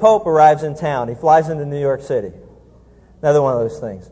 [0.00, 1.08] Pope arrives in town.
[1.08, 2.32] He flies into New York City.
[3.22, 4.08] Another one of those things.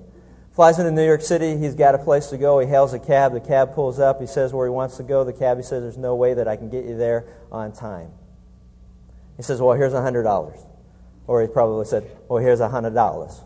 [0.54, 1.56] Flies into New York City.
[1.58, 2.58] He's got a place to go.
[2.58, 3.34] He hails a cab.
[3.34, 4.20] The cab pulls up.
[4.20, 5.22] He says where he wants to go.
[5.22, 8.10] The cabbie says, There's no way that I can get you there on time.
[9.36, 10.58] He says, Well, here's a $100.
[11.26, 13.44] Or he probably said, Well, here's a $100.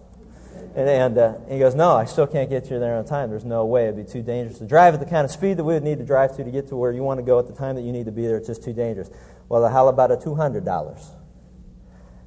[0.77, 3.29] And, and, uh, and he goes, No, I still can't get you there on time.
[3.29, 3.89] There's no way.
[3.89, 5.99] It'd be too dangerous to drive at the kind of speed that we would need
[5.99, 7.83] to drive to to get to where you want to go at the time that
[7.83, 8.37] you need to be there.
[8.37, 9.11] It's just too dangerous.
[9.49, 11.20] Well, how about a $200?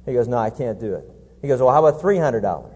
[0.06, 1.10] He goes, No, I can't do it.
[1.42, 2.70] He goes, Well, how about $300?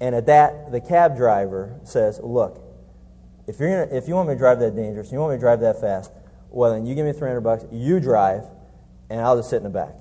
[0.00, 2.62] And at that, the cab driver says, Look,
[3.46, 5.40] if, you're gonna, if you want me to drive that dangerous, you want me to
[5.40, 6.12] drive that fast,
[6.50, 8.44] well, then you give me 300 bucks, you drive,
[9.08, 9.94] and I'll just sit in the back.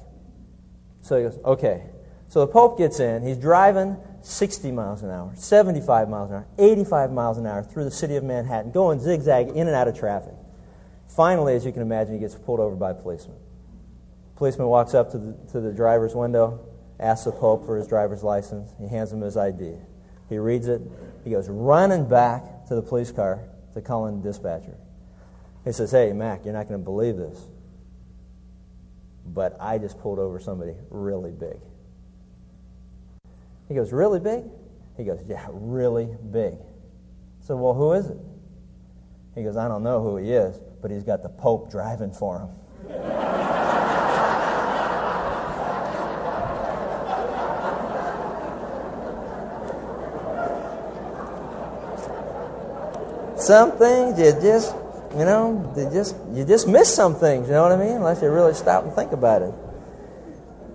[1.02, 1.84] So he goes, Okay.
[2.30, 3.26] So the Pope gets in.
[3.26, 7.86] He's driving 60 miles an hour, 75 miles an hour, 85 miles an hour through
[7.86, 10.36] the city of Manhattan, going zigzag in and out of traffic.
[11.08, 13.38] Finally, as you can imagine, he gets pulled over by a policeman.
[14.40, 16.62] Policeman walks up to the, to the driver's window,
[16.98, 18.72] asks the Pope for his driver's license.
[18.80, 19.74] He hands him his ID.
[20.30, 20.82] He reads it.
[21.26, 23.42] He goes running back to the police car
[23.74, 24.78] to call in the dispatcher.
[25.66, 27.38] He says, Hey, Mac, you're not going to believe this,
[29.26, 31.60] but I just pulled over somebody really big.
[33.68, 34.46] He goes, Really big?
[34.96, 36.56] He goes, Yeah, really big.
[37.42, 38.18] So, well, who is it?
[39.36, 42.40] He goes, I don't know who he is, but he's got the Pope driving for
[42.88, 43.76] him.
[53.50, 54.76] some things you just,
[55.18, 57.48] you know, they just you just miss some things.
[57.48, 57.96] You know what I mean?
[57.96, 59.52] Unless you really stop and think about it.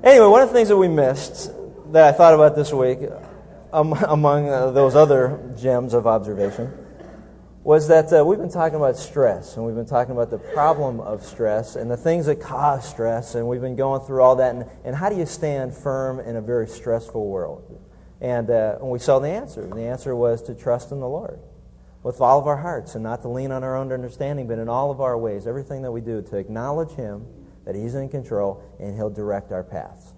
[0.03, 1.53] Anyway, one of the things that we missed
[1.93, 2.99] that I thought about this week,
[3.73, 6.73] um, among uh, those other gems of observation,
[7.63, 10.99] was that uh, we've been talking about stress, and we've been talking about the problem
[10.99, 14.53] of stress and the things that cause stress, and we've been going through all that,
[14.53, 17.81] and, and how do you stand firm in a very stressful world?
[18.21, 19.65] And, uh, and we saw the answer.
[19.65, 21.39] The answer was to trust in the Lord
[22.05, 24.69] with all of our hearts and not to lean on our own understanding, but in
[24.69, 27.27] all of our ways, everything that we do, to acknowledge Him,
[27.65, 30.13] that He's in control, and He'll direct our paths.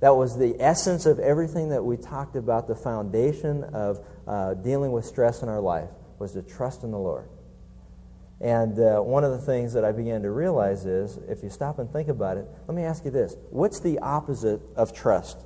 [0.00, 4.92] That was the essence of everything that we talked about, the foundation of uh, dealing
[4.92, 5.88] with stress in our life,
[6.18, 7.28] was to trust in the Lord.
[8.38, 11.78] And uh, one of the things that I began to realize is, if you stop
[11.78, 15.38] and think about it, let me ask you this what's the opposite of trust?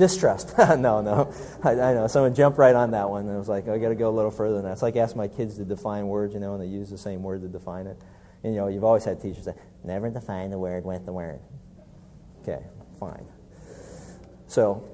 [0.00, 0.56] Distrust.
[0.58, 1.30] no, no.
[1.62, 2.06] I, I, know.
[2.06, 3.26] Someone jumped right on that one.
[3.26, 4.72] And I was like, I got to go a little further than that.
[4.72, 7.22] It's like ask my kids to define words, you know, and they use the same
[7.22, 7.98] word to define it.
[8.42, 9.52] And, you know, you've always had teachers say,
[9.84, 11.38] never define the word with the word.
[12.42, 12.64] Okay,
[12.98, 13.26] fine.
[14.46, 14.88] So,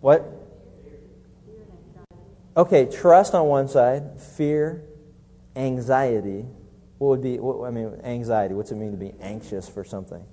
[0.00, 0.24] what?
[2.56, 4.82] Okay, trust on one side, fear,
[5.56, 6.46] anxiety.
[6.96, 10.24] What would be, what, I mean, anxiety, what's it mean to be anxious for something?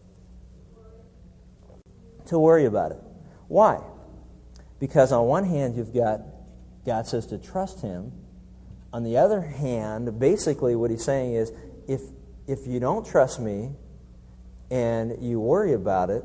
[2.27, 3.03] To worry about it.
[3.49, 3.81] Why?
[4.79, 6.21] Because on one hand, you've got
[6.85, 8.11] God says to trust Him.
[8.93, 11.51] On the other hand, basically what He's saying is
[11.87, 12.01] if,
[12.47, 13.71] if you don't trust me
[14.69, 16.23] and you worry about it,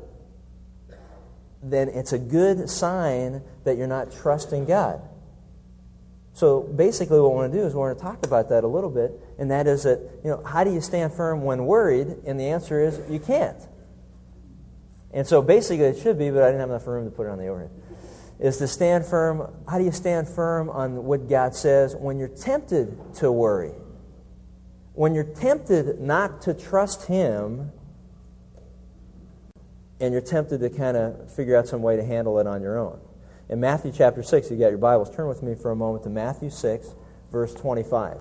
[1.63, 5.01] then it's a good sign that you're not trusting God.
[6.33, 8.67] So basically, what we want to do is we want to talk about that a
[8.67, 12.07] little bit, and that is that, you know, how do you stand firm when worried?
[12.25, 13.57] And the answer is you can't.
[15.13, 17.29] And so basically, it should be, but I didn't have enough room to put it
[17.29, 17.80] on the overhead
[18.41, 19.53] is to stand firm.
[19.69, 23.71] How do you stand firm on what God says when you're tempted to worry?
[24.93, 27.71] When you're tempted not to trust Him
[29.99, 32.79] and you're tempted to kind of figure out some way to handle it on your
[32.79, 32.99] own.
[33.47, 35.15] In Matthew chapter 6, you got your Bibles.
[35.15, 36.87] Turn with me for a moment to Matthew 6,
[37.31, 38.17] verse 25.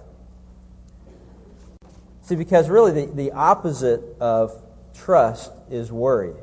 [2.22, 4.60] See, because really the, the opposite of
[4.94, 6.34] trust is worry.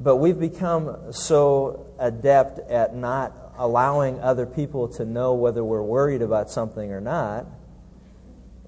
[0.00, 6.22] But we've become so adept at not allowing other people to know whether we're worried
[6.22, 7.46] about something or not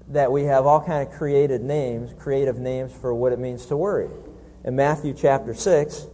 [0.09, 3.77] that we have all kind of created names, creative names for what it means to
[3.77, 4.09] worry.
[4.63, 6.07] In Matthew chapter 6,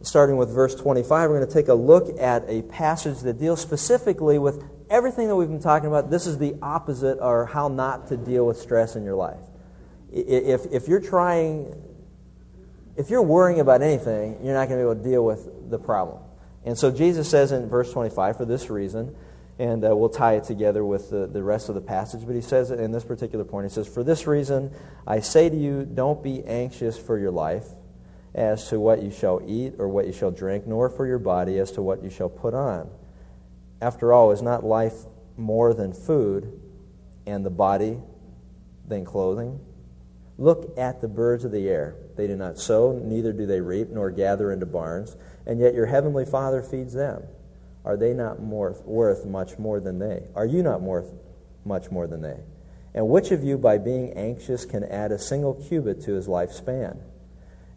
[0.00, 3.60] starting with verse 25, we're going to take a look at a passage that deals
[3.60, 6.10] specifically with everything that we've been talking about.
[6.10, 9.40] This is the opposite or how not to deal with stress in your life.
[10.12, 11.74] If, if you're trying
[12.96, 15.78] if you're worrying about anything, you're not going to be able to deal with the
[15.78, 16.22] problem.
[16.64, 19.14] And so Jesus says in verse 25, for this reason,
[19.58, 22.40] and uh, we'll tie it together with the, the rest of the passage, but he
[22.40, 23.66] says it in this particular point.
[23.68, 24.72] He says, For this reason,
[25.06, 27.66] I say to you, don't be anxious for your life
[28.34, 31.58] as to what you shall eat or what you shall drink, nor for your body
[31.58, 32.90] as to what you shall put on.
[33.80, 34.94] After all, is not life
[35.36, 36.60] more than food,
[37.26, 37.98] and the body
[38.86, 39.60] than clothing?
[40.38, 41.96] Look at the birds of the air.
[42.16, 45.14] They do not sow, neither do they reap, nor gather into barns,
[45.46, 47.22] and yet your heavenly Father feeds them.
[47.84, 50.22] Are they not more, worth much more than they?
[50.34, 51.10] Are you not worth
[51.64, 52.38] much more than they?
[52.94, 56.98] And which of you, by being anxious, can add a single cubit to his lifespan?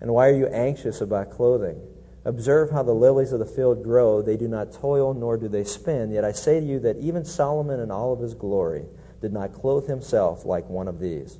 [0.01, 1.79] And why are you anxious about clothing?
[2.25, 4.21] Observe how the lilies of the field grow.
[4.21, 6.11] They do not toil, nor do they spin.
[6.11, 8.85] Yet I say to you that even Solomon in all of his glory
[9.21, 11.37] did not clothe himself like one of these.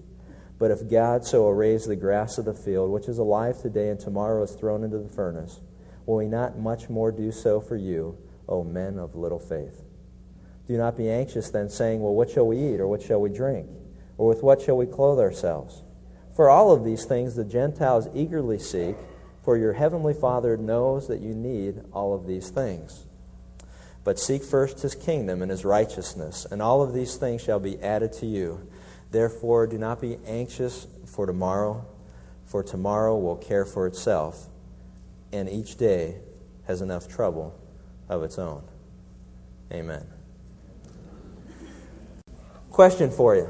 [0.58, 4.00] But if God so arrays the grass of the field, which is alive today and
[4.00, 5.60] tomorrow is thrown into the furnace,
[6.06, 8.18] will he not much more do so for you,
[8.48, 9.82] O men of little faith?
[10.68, 13.30] Do not be anxious then, saying, Well, what shall we eat, or what shall we
[13.30, 13.68] drink,
[14.18, 15.82] or with what shall we clothe ourselves?
[16.36, 18.96] For all of these things the Gentiles eagerly seek,
[19.44, 23.06] for your heavenly Father knows that you need all of these things.
[24.04, 27.82] But seek first his kingdom and his righteousness, and all of these things shall be
[27.82, 28.68] added to you.
[29.16, 31.86] Therefore, do not be anxious for tomorrow,
[32.48, 34.50] for tomorrow will care for itself,
[35.32, 36.16] and each day
[36.66, 37.58] has enough trouble
[38.10, 38.62] of its own.
[39.72, 40.06] Amen.
[42.72, 43.48] Question for you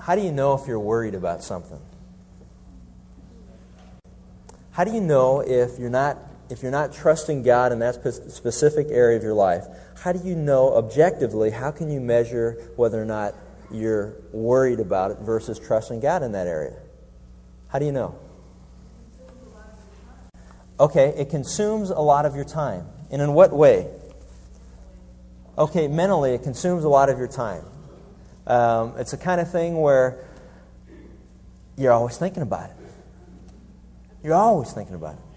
[0.00, 1.80] How do you know if you're worried about something?
[4.72, 6.18] How do you know if you're not
[6.50, 7.94] if you're not trusting God in that
[8.30, 9.64] specific area of your life,
[10.02, 13.34] how do you know objectively, how can you measure whether or not
[13.70, 16.76] you're worried about it versus trusting God in that area?
[17.68, 18.18] How do you know?
[20.80, 22.86] Okay, it consumes a lot of your time.
[23.10, 23.88] And in what way?
[25.56, 27.64] Okay, mentally, it consumes a lot of your time.
[28.46, 30.24] Um, it's the kind of thing where
[31.76, 32.76] you're always thinking about it.
[34.22, 35.27] You're always thinking about it.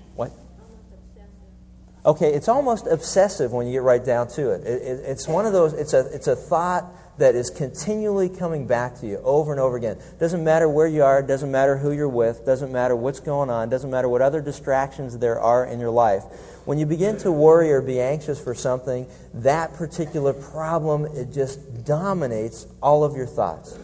[2.03, 4.65] Okay, it's almost obsessive when you get right down to it.
[4.65, 8.65] it, it it's one of those, it's a, it's a thought that is continually coming
[8.65, 9.99] back to you over and over again.
[10.19, 13.69] Doesn't matter where you are, doesn't matter who you're with, doesn't matter what's going on,
[13.69, 16.23] doesn't matter what other distractions there are in your life.
[16.65, 19.05] When you begin to worry or be anxious for something,
[19.35, 23.77] that particular problem it just dominates all of your thoughts.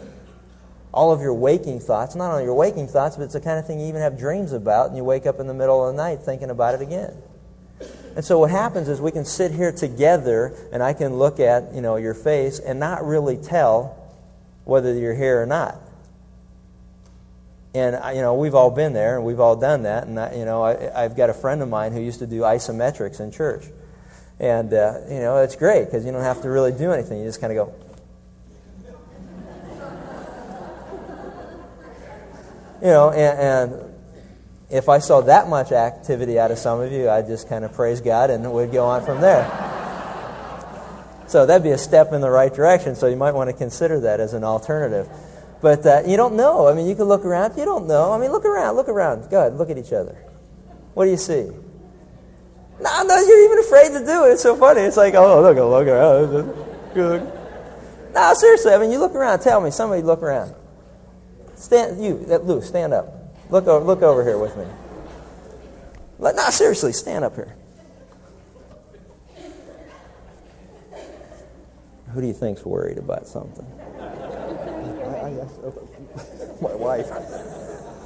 [0.91, 3.67] All of your waking thoughts, not only your waking thoughts, but it's the kind of
[3.67, 6.01] thing you even have dreams about, and you wake up in the middle of the
[6.01, 7.13] night thinking about it again.
[8.17, 11.75] And so what happens is we can sit here together and I can look at,
[11.75, 13.95] you know, your face and not really tell
[14.65, 15.79] whether you're here or not.
[17.75, 20.07] And, you know, we've all been there and we've all done that.
[20.07, 22.39] And, I, you know, I, have got a friend of mine who used to do
[22.41, 23.65] isometrics in church.
[24.39, 27.19] And, uh, you know, it's great because you don't have to really do anything.
[27.19, 27.75] You just kind of go.
[32.81, 33.39] you know, and,
[33.71, 33.96] and
[34.69, 37.73] if I saw that much activity out of some of you, I'd just kind of
[37.73, 39.45] praise God and we'd go on from there.
[41.27, 42.95] so that'd be a step in the right direction.
[42.95, 45.07] So you might want to consider that as an alternative.
[45.61, 46.67] But uh, you don't know.
[46.67, 47.57] I mean, you can look around.
[47.57, 48.11] You don't know.
[48.11, 48.75] I mean, look around.
[48.75, 49.29] Look around.
[49.29, 49.57] Go ahead.
[49.57, 50.15] Look at each other.
[50.93, 51.49] What do you see?
[52.79, 54.33] No, no, you're even afraid to do it.
[54.33, 54.81] It's so funny.
[54.81, 56.93] It's like, oh, look, look around.
[56.93, 57.31] Good.
[58.13, 58.73] No, seriously.
[58.73, 59.39] I mean, you look around.
[59.39, 59.71] Tell me.
[59.71, 60.53] Somebody look around.
[61.55, 62.03] Stand.
[62.03, 63.16] You, Lou, stand up.
[63.49, 64.65] Look over, look over here with me.
[66.19, 67.55] But no, seriously, stand up here.
[72.13, 73.65] Who do you think's worried about something?
[76.61, 77.11] My wife.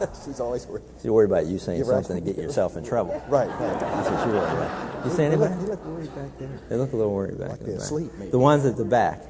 [0.25, 0.83] She's always worried.
[1.01, 2.03] She's worried about you saying right.
[2.03, 3.21] something to get yourself in trouble.
[3.29, 3.79] Right, right.
[3.79, 5.05] That's what you're worried about.
[5.05, 5.59] You saying anything?
[5.59, 6.59] They look worried back there.
[6.69, 8.31] They look a little worried back like they're asleep, maybe.
[8.31, 9.21] The ones at the back.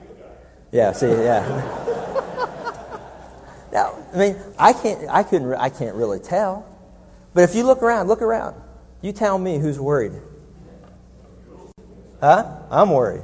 [0.71, 2.00] Yeah, see, yeah.
[4.13, 6.65] I mean, I can't, I couldn't, I can't really tell.
[7.33, 8.61] But if you look around, look around.
[9.01, 10.13] You tell me who's worried.
[12.19, 12.57] Huh?
[12.69, 13.23] I'm worried.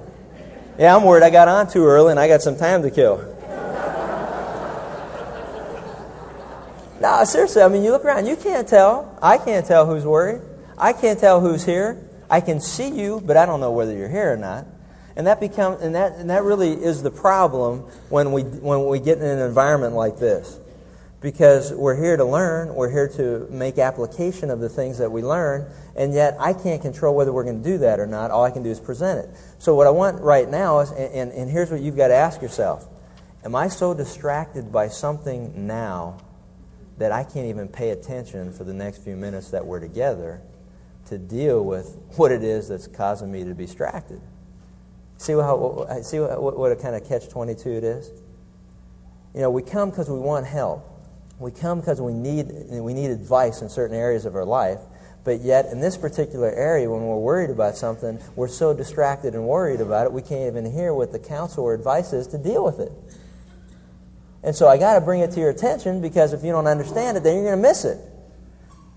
[0.79, 1.23] Yeah, I'm worried.
[1.23, 3.17] I got on too early and I got some time to kill.
[7.01, 7.61] no, seriously.
[7.61, 8.25] I mean, you look around.
[8.25, 9.17] You can't tell.
[9.21, 10.41] I can't tell who's worried.
[10.77, 12.03] I can't tell who's here.
[12.29, 14.65] I can see you, but I don't know whether you're here or not.
[15.15, 17.79] And that becomes and that and that really is the problem
[18.09, 20.59] when we when we get in an environment like this.
[21.19, 25.23] Because we're here to learn, we're here to make application of the things that we
[25.23, 28.29] learn, and yet I can't control whether we're going to do that or not.
[28.29, 29.35] All I can do is present it.
[29.57, 32.13] So what I want right now is and, and, and here's what you've got to
[32.13, 32.87] ask yourself.
[33.43, 36.19] Am I so distracted by something now
[36.99, 40.41] that I can't even pay attention for the next few minutes that we're together
[41.07, 44.21] to deal with what it is that's causing me to be distracted?
[45.17, 48.07] See how see what, what a kind of catch twenty two it is.
[49.33, 50.93] You know, we come because we want help.
[51.39, 54.79] We come because we need we need advice in certain areas of our life.
[55.23, 59.45] But yet, in this particular area, when we're worried about something, we're so distracted and
[59.45, 62.63] worried about it, we can't even hear what the counsel or advice is to deal
[62.63, 62.91] with it.
[64.41, 67.17] And so I got to bring it to your attention because if you don't understand
[67.17, 67.97] it, then you're going to miss it.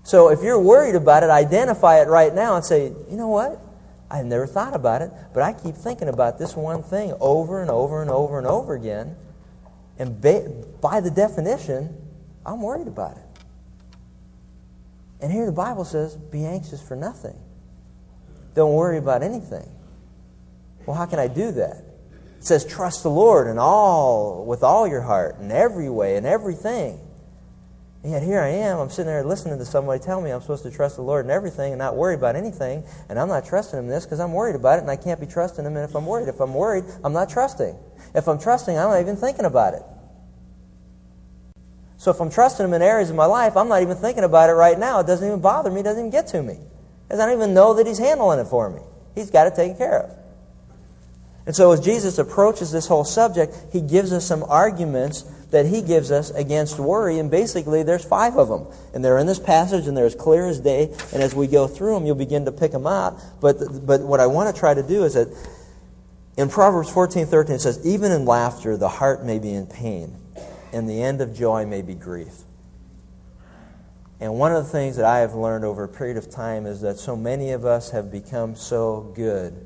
[0.03, 3.59] So if you're worried about it, identify it right now and say, you know what?
[4.09, 7.69] I've never thought about it, but I keep thinking about this one thing over and
[7.69, 9.15] over and over and over again.
[9.99, 10.21] And
[10.79, 11.95] by the definition,
[12.45, 13.23] I'm worried about it.
[15.21, 17.37] And here the Bible says, be anxious for nothing.
[18.55, 19.69] Don't worry about anything.
[20.85, 21.83] Well, how can I do that?
[22.39, 26.25] It says, trust the Lord in all, with all your heart, in every way, in
[26.25, 26.99] everything.
[28.03, 30.63] And yet here I am, I'm sitting there listening to somebody tell me I'm supposed
[30.63, 33.77] to trust the Lord in everything and not worry about anything, and I'm not trusting
[33.77, 35.77] Him in this because I'm worried about it, and I can't be trusting Him.
[35.77, 37.77] And if I'm worried, if I'm worried, I'm not trusting.
[38.15, 39.83] If I'm trusting, I'm not even thinking about it.
[42.01, 44.49] So if I'm trusting Him in areas of my life, I'm not even thinking about
[44.49, 45.01] it right now.
[45.01, 45.81] It doesn't even bother me.
[45.81, 46.57] It doesn't even get to me.
[47.07, 48.81] Because I don't even know that He's handling it for me.
[49.13, 50.17] He's got it taken care of.
[51.45, 55.83] And so as Jesus approaches this whole subject, He gives us some arguments that He
[55.83, 57.19] gives us against worry.
[57.19, 58.65] And basically, there's five of them.
[58.95, 60.91] And they're in this passage, and they're as clear as day.
[61.13, 63.21] And as we go through them, you'll begin to pick them out.
[63.39, 65.27] But, but what I want to try to do is that
[66.35, 70.17] in Proverbs 14, 13, it says, Even in laughter, the heart may be in pain
[70.73, 72.33] and the end of joy may be grief.
[74.19, 76.81] And one of the things that I have learned over a period of time is
[76.81, 79.65] that so many of us have become so good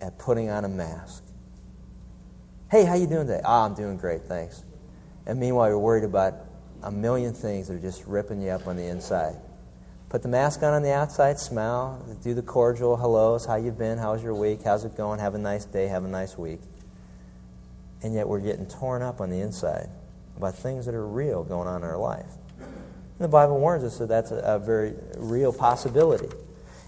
[0.00, 1.24] at putting on a mask.
[2.70, 3.40] Hey, how you doing today?
[3.44, 4.62] Ah, I'm doing great, thanks.
[5.26, 6.34] And meanwhile, you're worried about
[6.84, 9.34] a million things that are just ripping you up on the inside.
[10.08, 13.98] Put the mask on on the outside, smile, do the cordial hellos, how you been,
[13.98, 16.60] how's your week, how's it going, have a nice day, have a nice week.
[18.02, 19.90] And yet we're getting torn up on the inside
[20.38, 22.26] about things that are real going on in our life.
[22.58, 26.28] And the Bible warns us that that's a, a very real possibility.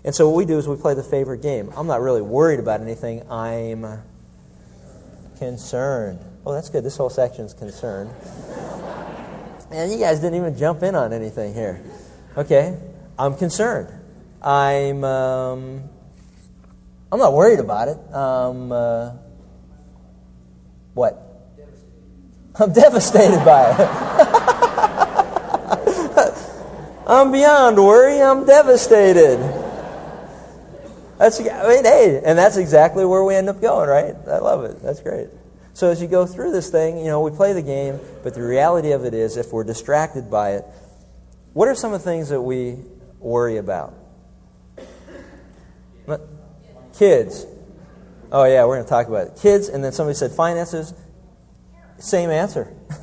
[0.05, 1.71] And so what we do is we play the favorite game.
[1.77, 3.29] I'm not really worried about anything.
[3.31, 4.01] I'm
[5.39, 6.21] concerned.
[6.47, 6.85] Oh, that's good.
[6.85, 8.11] This whole section is concerned.
[9.71, 11.83] and you guys didn't even jump in on anything here.
[12.37, 12.79] Okay,
[13.19, 13.93] I'm concerned.
[14.41, 15.83] I'm um,
[17.13, 18.15] I'm not worried about it.
[18.15, 19.11] Um, uh,
[20.95, 21.30] what?
[22.61, 23.77] I'm devastated by it.
[27.07, 28.21] I'm beyond worry.
[28.21, 29.39] I'm devastated.
[31.19, 34.15] That's I mean, hey, and that's exactly where we end up going, right?
[34.29, 34.83] I love it.
[34.83, 35.29] That's great.
[35.75, 38.43] So as you go through this thing, you know, we play the game, but the
[38.43, 40.65] reality of it is, if we're distracted by it,
[41.53, 42.77] what are some of the things that we
[43.19, 43.95] worry about?
[46.99, 47.47] Kids.
[48.31, 49.39] Oh yeah, we're going to talk about it.
[49.41, 50.93] Kids, and then somebody said finances.
[52.01, 52.75] Same answer.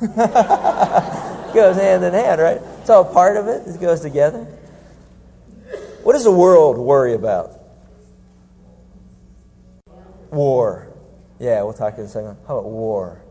[1.54, 2.60] goes hand in hand, right?
[2.80, 3.66] It's all part of it.
[3.66, 4.44] It goes together.
[6.02, 7.58] What does the world worry about?
[10.30, 10.88] War.
[11.38, 12.36] Yeah, we'll talk in a second.
[12.46, 13.22] How about war?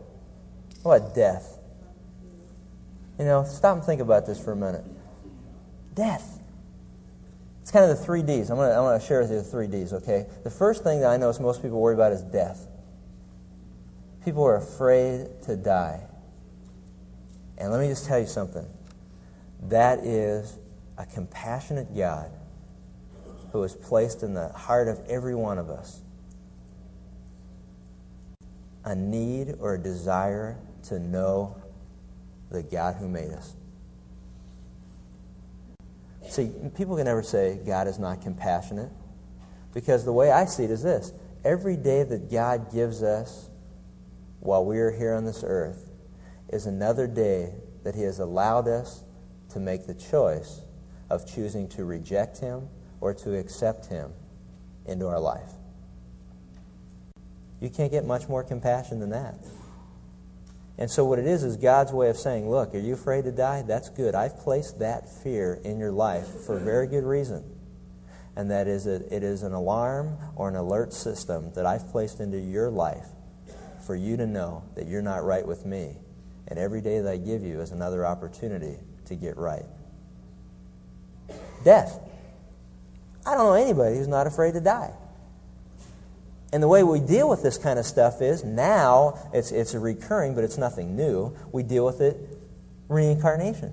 [0.82, 1.58] How about death?
[3.18, 4.84] You know, stop and think about this for a minute.
[5.94, 6.40] Death.
[7.62, 8.50] It's kind of the three D's.
[8.50, 10.26] I'm going to, share with you the three D's, okay?
[10.44, 12.66] The first thing that I notice most people worry about is death.
[14.24, 16.00] People are afraid to die.
[17.56, 18.66] And let me just tell you something.
[19.64, 20.56] That is
[20.96, 22.30] a compassionate God
[23.52, 26.00] who has placed in the heart of every one of us
[28.84, 31.56] a need or a desire to know
[32.50, 33.54] the God who made us.
[36.28, 38.90] See, people can never say God is not compassionate
[39.74, 41.12] because the way I see it is this
[41.44, 43.47] every day that God gives us
[44.48, 45.90] while we are here on this earth
[46.48, 47.52] is another day
[47.84, 49.04] that He has allowed us
[49.50, 50.62] to make the choice
[51.10, 52.66] of choosing to reject Him
[53.02, 54.10] or to accept Him
[54.86, 55.50] into our life.
[57.60, 59.34] You can't get much more compassion than that.
[60.78, 63.32] And so, what it is, is God's way of saying, Look, are you afraid to
[63.32, 63.64] die?
[63.66, 64.14] That's good.
[64.14, 67.44] I've placed that fear in your life for a very good reason.
[68.34, 72.20] And that is, that it is an alarm or an alert system that I've placed
[72.20, 73.04] into your life
[73.88, 75.96] for you to know that you're not right with me.
[76.48, 78.76] And every day that I give you is another opportunity
[79.06, 79.64] to get right.
[81.64, 81.98] Death.
[83.24, 84.92] I don't know anybody who's not afraid to die.
[86.52, 89.80] And the way we deal with this kind of stuff is now it's, it's a
[89.80, 91.34] recurring, but it's nothing new.
[91.50, 92.18] We deal with it
[92.88, 93.72] reincarnation.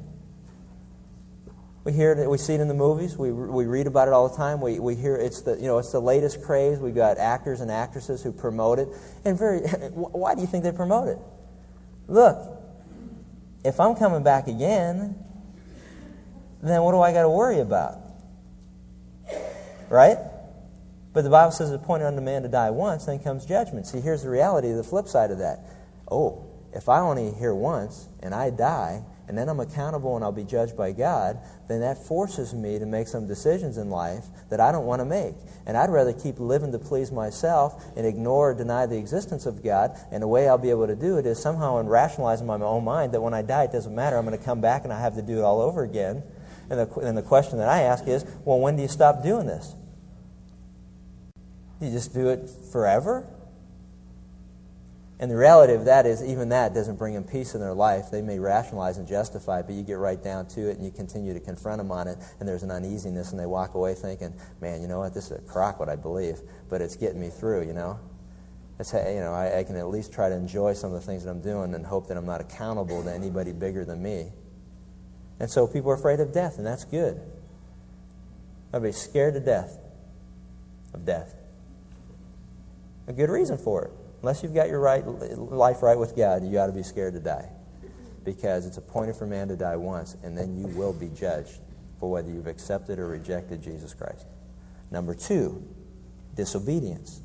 [1.85, 3.15] We hear it, we see it in the movies.
[3.15, 4.59] We, we read about it all the time.
[4.59, 6.79] We, we hear it's the, you know, it's the latest craze.
[6.79, 8.89] We've got actors and actresses who promote it.
[9.23, 9.59] And very,
[9.93, 11.19] why do you think they promote it?
[12.07, 12.37] Look,
[13.63, 15.15] if I'm coming back again,
[16.63, 17.99] then what do I got to worry about?
[19.87, 20.17] Right?
[21.13, 23.85] But the Bible says it's appointed unto man to die once, then comes judgment.
[23.85, 25.59] See, here's the reality, the flip side of that.
[26.09, 30.31] Oh, if I only hear once and I die, and then I'm accountable and I'll
[30.31, 34.59] be judged by God, then that forces me to make some decisions in life that
[34.59, 35.33] I don't want to make.
[35.65, 39.63] And I'd rather keep living to please myself and ignore or deny the existence of
[39.63, 39.97] God.
[40.11, 42.83] And the way I'll be able to do it is somehow in rationalizing my own
[42.83, 44.17] mind that when I die, it doesn't matter.
[44.17, 46.21] I'm going to come back and I have to do it all over again.
[46.69, 49.47] And the, and the question that I ask is, well, when do you stop doing
[49.47, 49.73] this?
[51.79, 53.27] Do you just do it forever?
[55.17, 58.11] And the reality of that is, even that doesn't bring them peace in their life.
[58.11, 61.33] They may rationalize and justify but you get right down to it and you continue
[61.33, 64.81] to confront them on it, and there's an uneasiness, and they walk away thinking, man,
[64.81, 67.65] you know what, this is a crock, what I believe, but it's getting me through,
[67.65, 67.97] you know?
[68.77, 71.23] It's, you know, I, I can at least try to enjoy some of the things
[71.23, 74.33] that I'm doing and hope that I'm not accountable to anybody bigger than me.
[75.39, 77.21] And so people are afraid of death, and that's good.
[78.73, 79.77] Everybody's scared to death
[80.93, 81.33] of death.
[83.07, 83.91] A good reason for it.
[84.25, 87.19] Unless you've got your right, life right with God, you got to be scared to
[87.19, 87.47] die.
[88.23, 91.59] Because it's appointed for man to die once, and then you will be judged
[91.99, 94.25] for whether you've accepted or rejected Jesus Christ.
[94.89, 95.63] Number two,
[96.33, 97.21] disobedience.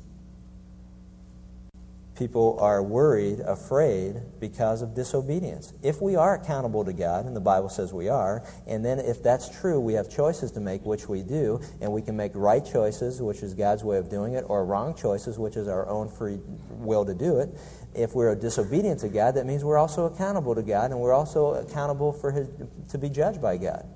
[2.21, 5.73] People are worried, afraid because of disobedience.
[5.81, 9.23] If we are accountable to God, and the Bible says we are, and then if
[9.23, 12.63] that's true, we have choices to make, which we do, and we can make right
[12.63, 16.09] choices, which is God's way of doing it, or wrong choices, which is our own
[16.09, 16.37] free
[16.69, 17.49] will to do it.
[17.95, 21.55] If we're disobedient to God, that means we're also accountable to God, and we're also
[21.55, 22.47] accountable for his,
[22.89, 23.87] to be judged by God.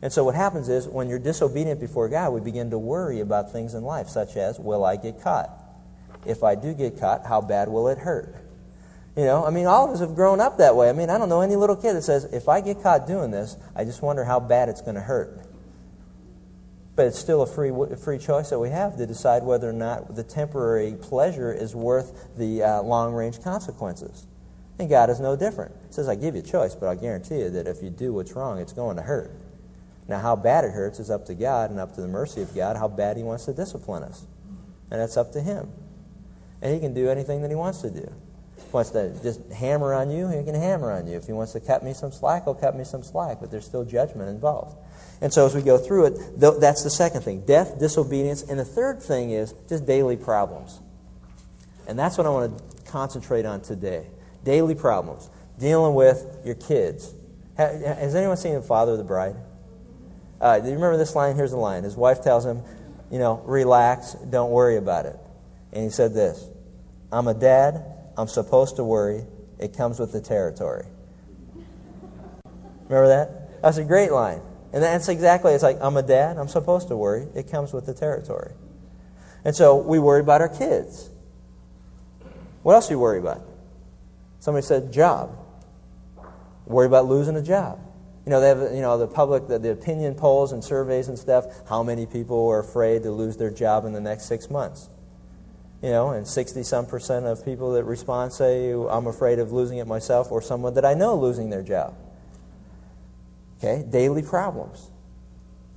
[0.00, 3.52] And so what happens is, when you're disobedient before God, we begin to worry about
[3.52, 5.57] things in life, such as, will I get caught?
[6.28, 8.34] If I do get caught, how bad will it hurt?
[9.16, 10.88] You know, I mean, all of us have grown up that way.
[10.88, 13.32] I mean, I don't know any little kid that says, if I get caught doing
[13.32, 15.44] this, I just wonder how bad it's going to hurt.
[16.94, 20.14] But it's still a free, free choice that we have to decide whether or not
[20.14, 24.26] the temporary pleasure is worth the uh, long range consequences.
[24.78, 25.74] And God is no different.
[25.88, 28.12] He says, I give you a choice, but I guarantee you that if you do
[28.12, 29.32] what's wrong, it's going to hurt.
[30.06, 32.54] Now, how bad it hurts is up to God and up to the mercy of
[32.54, 34.24] God, how bad He wants to discipline us.
[34.90, 35.70] And that's up to Him.
[36.60, 38.12] And he can do anything that he wants to do.
[38.56, 41.16] If he wants to just hammer on you, he can hammer on you.
[41.16, 43.64] If he wants to cut me some slack, he'll cut me some slack, but there's
[43.64, 44.76] still judgment involved.
[45.20, 48.42] And so as we go through it, that's the second thing death, disobedience.
[48.42, 50.78] And the third thing is just daily problems.
[51.86, 54.06] And that's what I want to concentrate on today
[54.44, 55.28] daily problems.
[55.58, 57.12] Dealing with your kids.
[57.56, 59.34] Has anyone seen The Father of the Bride?
[60.40, 61.34] Uh, do you remember this line?
[61.34, 61.82] Here's the line.
[61.82, 62.62] His wife tells him,
[63.10, 65.16] you know, relax, don't worry about it.
[65.72, 66.48] And he said this
[67.12, 67.84] I'm a dad.
[68.16, 69.24] I'm supposed to worry.
[69.58, 70.86] It comes with the territory.
[72.88, 73.62] Remember that?
[73.62, 74.40] That's a great line.
[74.72, 76.36] And that's exactly, it's like, I'm a dad.
[76.36, 77.26] I'm supposed to worry.
[77.34, 78.52] It comes with the territory.
[79.44, 81.08] And so we worry about our kids.
[82.62, 83.42] What else do you worry about?
[84.40, 85.36] Somebody said job.
[86.66, 87.80] Worry about losing a job.
[88.26, 91.18] You know, they have, you know, the public, the, the opinion polls and surveys and
[91.18, 94.88] stuff, how many people are afraid to lose their job in the next six months?
[95.82, 99.78] You know, and 60 some percent of people that respond say, I'm afraid of losing
[99.78, 101.94] it myself or someone that I know losing their job.
[103.58, 104.90] Okay, daily problems.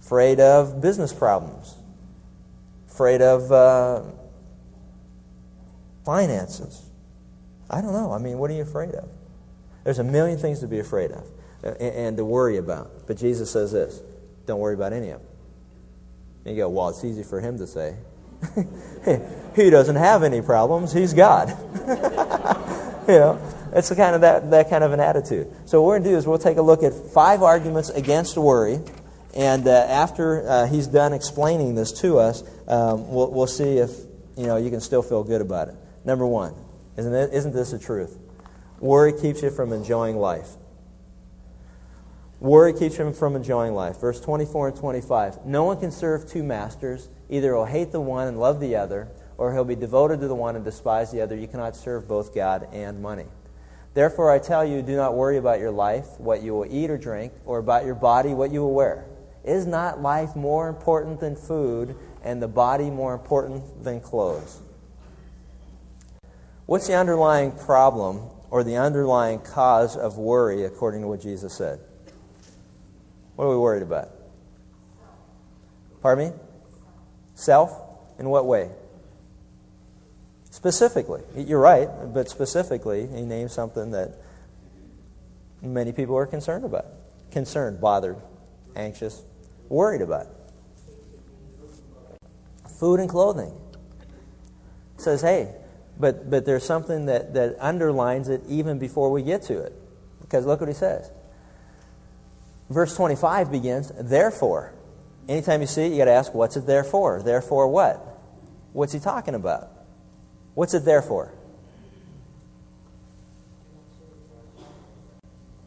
[0.01, 1.75] Afraid of business problems.
[2.89, 4.01] Afraid of uh,
[6.03, 6.83] finances.
[7.69, 8.11] I don't know.
[8.11, 9.07] I mean, what are you afraid of?
[9.83, 11.23] There's a million things to be afraid of
[11.63, 13.07] and, and to worry about.
[13.07, 14.01] But Jesus says this
[14.45, 15.29] don't worry about any of them.
[16.45, 17.95] And you go, well, it's easy for him to say.
[19.55, 20.93] he doesn't have any problems.
[20.93, 21.49] He's God.
[23.07, 23.41] you know,
[23.73, 25.51] it's kind of that, that kind of an attitude.
[25.65, 28.37] So what we're going to do is we'll take a look at five arguments against
[28.37, 28.79] worry.
[29.35, 33.91] And uh, after uh, he's done explaining this to us, um, we'll, we'll see if
[34.37, 35.75] you know you can still feel good about it.
[36.03, 36.53] Number one,
[36.97, 38.17] isn't, it, isn't this the truth?
[38.79, 40.49] Worry keeps you from enjoying life.
[42.39, 44.01] Worry keeps him from enjoying life.
[44.01, 45.45] Verse 24 and 25.
[45.45, 47.07] No one can serve two masters.
[47.29, 49.07] Either he'll hate the one and love the other,
[49.41, 51.35] or he'll be devoted to the one and despise the other.
[51.35, 53.25] You cannot serve both God and money.
[53.95, 56.97] Therefore, I tell you, do not worry about your life, what you will eat or
[56.99, 59.03] drink, or about your body, what you will wear.
[59.43, 64.61] Is not life more important than food, and the body more important than clothes?
[66.67, 71.79] What's the underlying problem or the underlying cause of worry, according to what Jesus said?
[73.37, 74.11] What are we worried about?
[76.03, 76.35] Pardon me?
[77.33, 77.75] Self?
[78.19, 78.69] In what way?
[80.51, 81.21] Specifically.
[81.35, 84.11] You're right, but specifically, he names something that
[85.61, 86.85] many people are concerned about.
[87.31, 88.17] Concerned, bothered,
[88.75, 89.21] anxious,
[89.69, 90.27] worried about.
[92.79, 93.53] Food and clothing.
[94.97, 95.55] says, hey,
[95.97, 99.73] But, but there's something that, that underlines it even before we get to it.
[100.21, 101.09] Because look what he says.
[102.69, 104.73] Verse 25 begins, therefore.
[105.29, 107.21] Anytime you see it, you got to ask, what's it there for?
[107.21, 108.19] Therefore what?
[108.73, 109.69] What's he talking about?
[110.53, 111.31] What's it there for?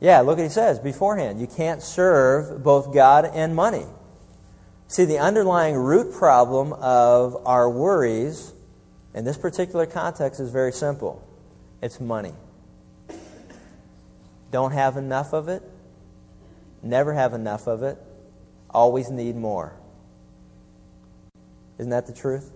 [0.00, 1.40] Yeah, look what he says beforehand.
[1.40, 3.86] You can't serve both God and money.
[4.88, 8.52] See, the underlying root problem of our worries
[9.14, 11.26] in this particular context is very simple
[11.80, 12.34] it's money.
[14.50, 15.62] Don't have enough of it,
[16.82, 17.98] never have enough of it,
[18.70, 19.72] always need more.
[21.78, 22.50] Isn't that the truth?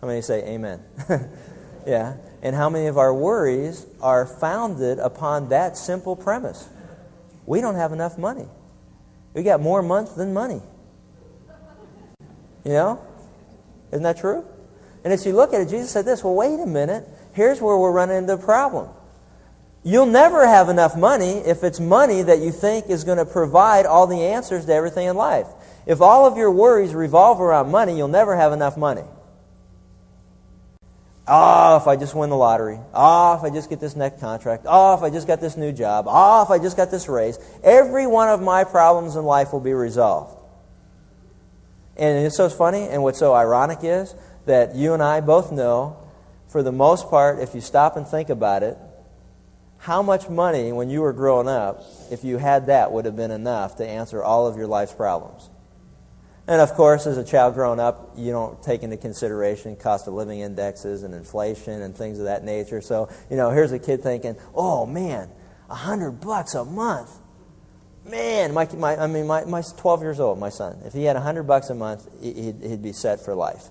[0.00, 0.82] How many say amen?
[1.86, 2.16] yeah.
[2.42, 6.66] And how many of our worries are founded upon that simple premise?
[7.46, 8.46] We don't have enough money.
[9.34, 10.60] We got more month than money.
[12.64, 13.00] You know?
[13.92, 14.44] Isn't that true?
[15.04, 17.08] And as you look at it, Jesus said this well, wait a minute.
[17.32, 18.88] Here's where we're running into a problem.
[19.84, 23.86] You'll never have enough money if it's money that you think is going to provide
[23.86, 25.46] all the answers to everything in life.
[25.86, 29.04] If all of your worries revolve around money, you'll never have enough money.
[31.28, 32.78] Oh, if I just win the lottery.
[32.94, 34.64] Oh, if I just get this next contract.
[34.68, 36.06] Oh, if I just got this new job.
[36.08, 37.38] Oh, if I just got this raise.
[37.64, 40.38] Every one of my problems in life will be resolved.
[41.96, 45.96] And it's so funny, and what's so ironic is that you and I both know,
[46.48, 48.78] for the most part, if you stop and think about it,
[49.78, 53.30] how much money when you were growing up, if you had that, would have been
[53.30, 55.48] enough to answer all of your life's problems.
[56.48, 60.14] And of course, as a child growing up, you don't take into consideration cost of
[60.14, 62.80] living indexes and inflation and things of that nature.
[62.80, 65.28] So, you know, here's a kid thinking, oh man,
[65.68, 67.10] a hundred bucks a month.
[68.04, 71.16] Man, my, my, I mean, my, my 12 years old, my son, if he had
[71.16, 73.64] a 100 bucks a month, he'd, he'd be set for life.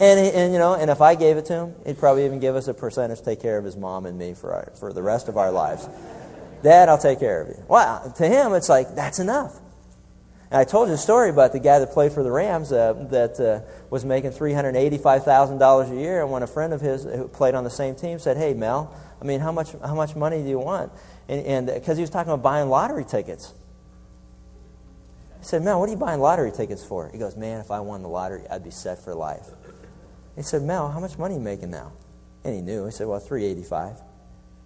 [0.00, 2.56] And, and, you know, and if I gave it to him, he'd probably even give
[2.56, 5.02] us a percentage to take care of his mom and me for, our, for the
[5.02, 5.86] rest of our lives.
[6.62, 7.62] Dad, I'll take care of you.
[7.68, 9.54] Well, to him, it's like, that's enough.
[10.52, 12.92] And I told you a story about the guy that played for the Rams uh,
[13.08, 16.20] that uh, was making $385,000 a year.
[16.20, 18.94] And when a friend of his who played on the same team said, Hey, Mel,
[19.18, 20.92] I mean, how much, how much money do you want?
[21.28, 23.54] and because he was talking about buying lottery tickets.
[25.38, 27.08] He said, Mel, what are you buying lottery tickets for?
[27.08, 29.46] He goes, Man, if I won the lottery, I'd be set for life.
[30.36, 31.92] He said, Mel, how much money are you making now?
[32.44, 32.84] And he knew.
[32.84, 33.96] He said, Well, 385.
[33.96, 34.02] He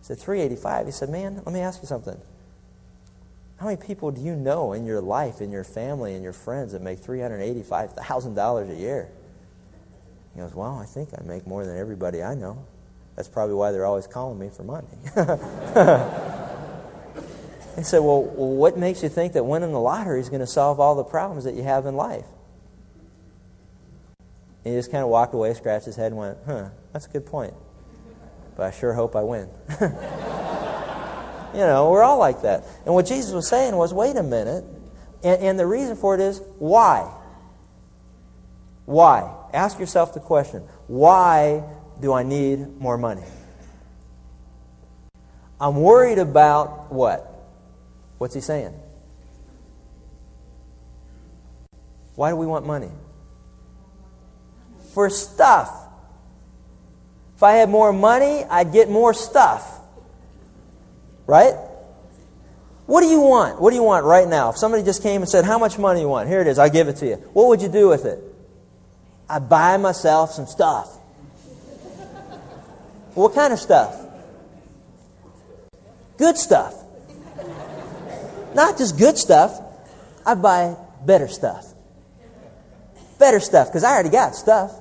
[0.00, 0.86] said, 385.
[0.86, 2.20] He said, Man, let me ask you something.
[3.58, 6.72] How many people do you know in your life, in your family, in your friends
[6.72, 9.08] that make $385,000 a year?
[10.34, 12.66] He goes, Well, I think I make more than everybody I know.
[13.14, 14.88] That's probably why they're always calling me for money.
[17.76, 20.80] He said, well, what makes you think that winning the lottery is going to solve
[20.80, 22.24] all the problems that you have in life?
[24.64, 27.10] And he just kind of walked away, scratched his head, and went, huh, that's a
[27.10, 27.52] good point.
[28.56, 29.50] But I sure hope I win.
[31.54, 32.64] you know, we're all like that.
[32.84, 34.64] And what Jesus was saying was, wait a minute.
[35.22, 37.12] And, and the reason for it is, why?
[38.84, 39.32] Why?
[39.52, 41.64] Ask yourself the question why
[42.00, 43.24] do I need more money?
[45.60, 47.32] I'm worried about what?
[48.18, 48.74] What's he saying?
[52.14, 52.90] Why do we want money?
[54.94, 55.74] For stuff.
[57.36, 59.75] If I had more money, I'd get more stuff.
[61.26, 61.54] Right?
[62.86, 63.60] What do you want?
[63.60, 64.50] What do you want right now?
[64.50, 66.28] If somebody just came and said, How much money you want?
[66.28, 67.16] Here it is, I'll give it to you.
[67.32, 68.22] What would you do with it?
[69.28, 70.88] I'd buy myself some stuff.
[73.14, 74.00] what kind of stuff?
[76.16, 76.74] Good stuff.
[78.54, 79.60] Not just good stuff.
[80.24, 81.66] I buy better stuff.
[83.18, 84.72] Better stuff, because I already got stuff.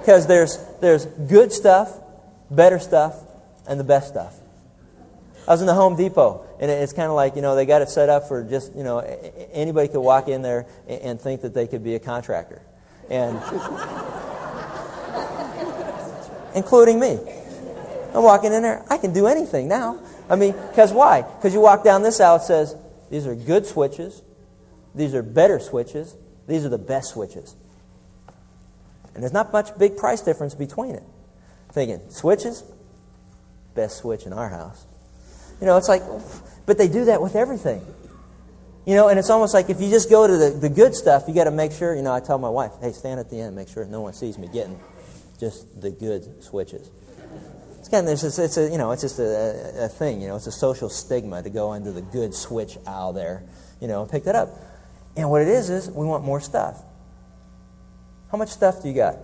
[0.00, 1.92] Because there's, there's good stuff,
[2.50, 3.16] better stuff,
[3.66, 4.34] and the best stuff.
[5.46, 7.82] I was in the Home Depot, and it's kind of like, you know, they got
[7.82, 9.00] it set up for just, you know,
[9.52, 12.62] anybody could walk in there and think that they could be a contractor.
[13.10, 13.36] And
[16.54, 17.18] including me.
[18.14, 20.00] I'm walking in there, I can do anything now.
[20.30, 21.22] I mean, because why?
[21.22, 22.74] Because you walk down this aisle, it says,
[23.10, 24.22] these are good switches,
[24.94, 27.54] these are better switches, these are the best switches.
[29.14, 31.02] And there's not much big price difference between it.
[31.72, 32.62] Thinking, switches?
[33.74, 34.86] Best switch in our house.
[35.60, 36.02] You know, it's like,
[36.66, 37.84] but they do that with everything.
[38.86, 41.24] You know, and it's almost like if you just go to the, the good stuff,
[41.26, 43.40] you got to make sure, you know, I tell my wife, hey, stand at the
[43.40, 44.78] end, make sure no one sees me getting
[45.40, 46.90] just the good switches.
[47.78, 50.36] It's kind of, it's, it's a, you know, it's just a, a thing, you know,
[50.36, 53.42] it's a social stigma to go into the good switch aisle there,
[53.80, 54.50] you know, and pick that up.
[55.16, 56.82] And what it is, is we want more stuff.
[58.30, 59.16] How much stuff do you got?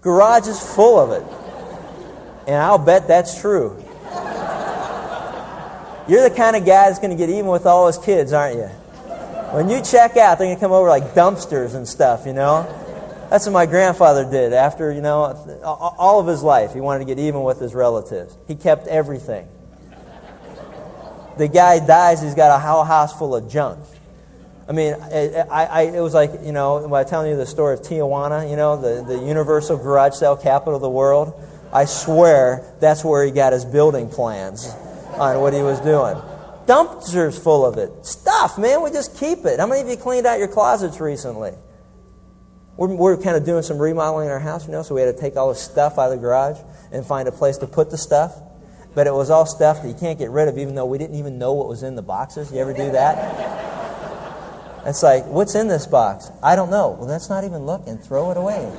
[0.00, 1.26] Garage is full of it.
[2.46, 3.83] And I'll bet that's true.
[6.06, 8.56] You're the kind of guy that's going to get even with all his kids, aren't
[8.56, 8.66] you?
[9.54, 12.64] When you check out, they're going to come over like dumpsters and stuff, you know?
[13.30, 16.74] That's what my grandfather did after, you know, all of his life.
[16.74, 18.36] He wanted to get even with his relatives.
[18.46, 19.48] He kept everything.
[21.38, 23.78] The guy dies, he's got a whole house full of junk.
[24.68, 27.80] I mean, I, I, it was like, you know, by telling you the story of
[27.80, 31.32] Tijuana, you know, the, the universal garage sale capital of the world,
[31.72, 34.74] I swear that's where he got his building plans
[35.18, 36.16] on what he was doing.
[36.66, 38.06] Dumpsters full of it.
[38.06, 39.60] Stuff, man, we just keep it.
[39.60, 41.52] How many of you cleaned out your closets recently?
[42.76, 45.14] We're, we're kind of doing some remodeling in our house, you know, so we had
[45.14, 46.58] to take all the stuff out of the garage
[46.90, 48.34] and find a place to put the stuff.
[48.94, 51.16] But it was all stuff that you can't get rid of, even though we didn't
[51.16, 52.50] even know what was in the boxes.
[52.52, 54.86] You ever do that?
[54.86, 56.30] It's like, what's in this box?
[56.42, 56.90] I don't know.
[56.90, 58.70] Well, let's not even look and throw it away.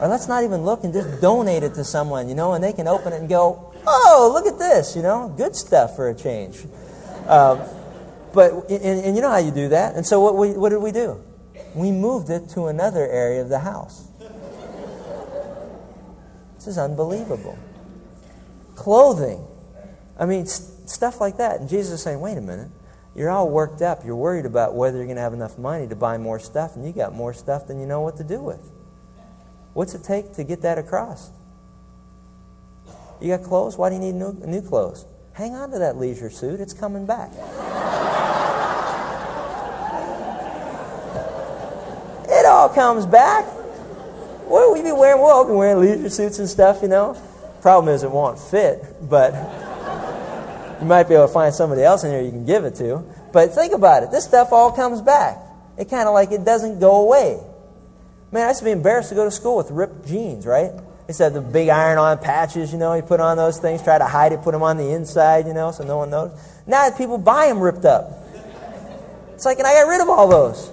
[0.00, 2.72] Or let's not even look and just donate it to someone, you know, and they
[2.72, 6.14] can open it and go, oh, look at this, you know, good stuff for a
[6.14, 6.64] change.
[7.26, 7.60] Um,
[8.32, 9.94] but, and, and, you know how you do that.
[9.94, 11.22] And so what, we, what did we do?
[11.74, 14.06] We moved it to another area of the house.
[16.56, 17.58] This is unbelievable.
[18.74, 19.46] Clothing.
[20.18, 21.60] I mean, st- stuff like that.
[21.60, 22.68] And Jesus is saying, wait a minute.
[23.14, 24.04] You're all worked up.
[24.04, 26.86] You're worried about whether you're going to have enough money to buy more stuff, and
[26.86, 28.60] you got more stuff than you know what to do with.
[29.72, 31.30] What's it take to get that across?
[33.20, 33.78] You got clothes?
[33.78, 35.06] Why do you need new, new clothes?
[35.32, 36.60] Hang on to that leisure suit.
[36.60, 37.30] It's coming back.
[42.28, 43.44] it all comes back.
[44.46, 45.20] What will we be wearing?
[45.20, 47.20] We'll all be wearing leisure suits and stuff, you know.
[47.62, 49.34] Problem is, it won't fit, but
[50.80, 53.02] you might be able to find somebody else in here you can give it to.
[53.32, 54.10] But think about it.
[54.10, 55.38] This stuff all comes back.
[55.76, 57.40] It kind of like it doesn't go away.
[58.32, 60.72] Man, I used to be embarrassed to go to school with ripped jeans, right?
[61.08, 63.96] To have the big iron on patches, you know, you put on those things, try
[63.96, 66.36] to hide it, put them on the inside, you know, so no one knows.
[66.66, 68.10] Now people buy them ripped up.
[69.34, 70.70] It's like, and I got rid of all those.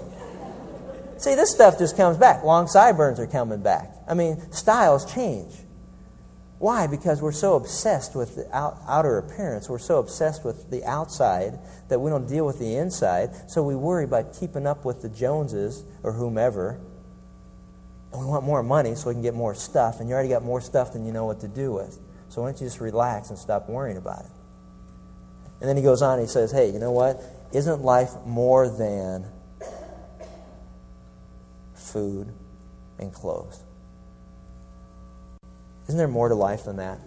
[1.17, 2.43] See, this stuff just comes back.
[2.43, 3.91] Long sideburns are coming back.
[4.07, 5.53] I mean, styles change.
[6.59, 6.87] Why?
[6.87, 9.69] Because we're so obsessed with the out, outer appearance.
[9.69, 13.51] We're so obsessed with the outside that we don't deal with the inside.
[13.51, 16.79] So we worry about keeping up with the Joneses or whomever.
[18.13, 19.99] We want more money so we can get more stuff.
[19.99, 21.97] And you already got more stuff than you know what to do with.
[22.30, 24.32] So why don't you just relax and stop worrying about it?
[25.60, 27.21] And then he goes on and he says, hey, you know what?
[27.54, 29.26] Isn't life more than
[31.76, 32.28] food
[32.99, 33.60] and clothes?
[35.88, 36.99] Isn't there more to life than that?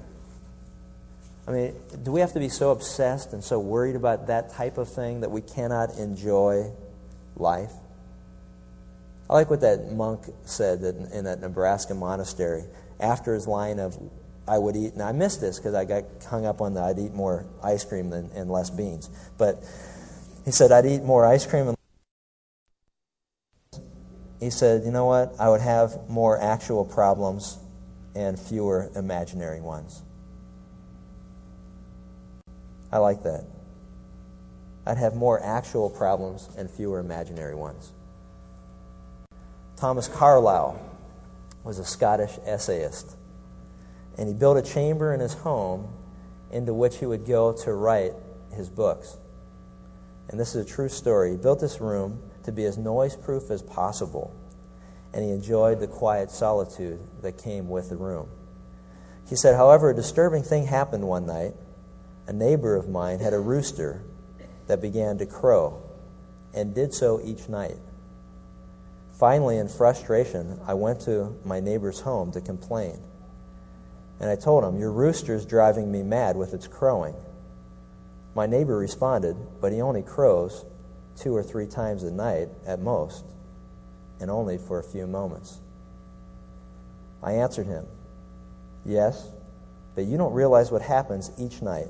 [1.49, 4.79] I mean, do we have to be so obsessed and so worried about that type
[4.79, 6.71] of thing that we cannot enjoy
[7.37, 7.73] life?
[9.28, 12.64] I like what that monk said in that Nebraska monastery
[13.00, 13.98] after his line of,
[14.46, 16.98] I would eat, and I missed this because I got hung up on the I'd
[16.98, 19.10] eat more ice cream than, and less beans.
[19.36, 19.64] But
[20.44, 21.76] he said, I'd eat more ice cream and
[24.38, 25.34] he said, you know what?
[25.40, 27.58] I would have more actual problems
[28.14, 30.02] and fewer imaginary ones.
[32.92, 33.44] I like that.
[34.86, 37.92] I'd have more actual problems and fewer imaginary ones.
[39.76, 40.80] Thomas Carlyle
[41.64, 43.16] was a Scottish essayist,
[44.18, 45.88] and he built a chamber in his home
[46.50, 48.14] into which he would go to write
[48.52, 49.16] his books.
[50.28, 51.32] And this is a true story.
[51.32, 54.32] He built this room to be as noise proof as possible
[55.16, 58.28] and he enjoyed the quiet solitude that came with the room.
[59.30, 61.54] He said, however, a disturbing thing happened one night.
[62.26, 64.02] A neighbor of mine had a rooster
[64.66, 65.82] that began to crow
[66.52, 67.76] and did so each night.
[69.18, 72.98] Finally, in frustration, I went to my neighbor's home to complain.
[74.20, 77.14] And I told him, Your rooster's driving me mad with its crowing.
[78.35, 80.64] My neighbor responded, But he only crows
[81.16, 83.24] two or three times a night at most
[84.20, 85.59] and only for a few moments.
[87.22, 87.87] I answered him,
[88.85, 89.26] Yes,
[89.94, 91.88] but you don't realize what happens each night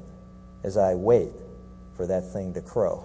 [0.63, 1.33] as I wait
[1.97, 3.05] for that thing to crow.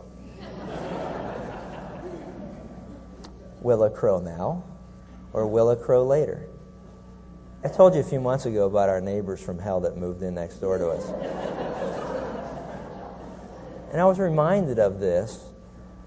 [3.61, 4.63] Will it crow now
[5.33, 6.47] or will it crow later?
[7.63, 10.33] I told you a few months ago about our neighbors from hell that moved in
[10.33, 11.05] next door to us.
[13.91, 15.39] and I was reminded of this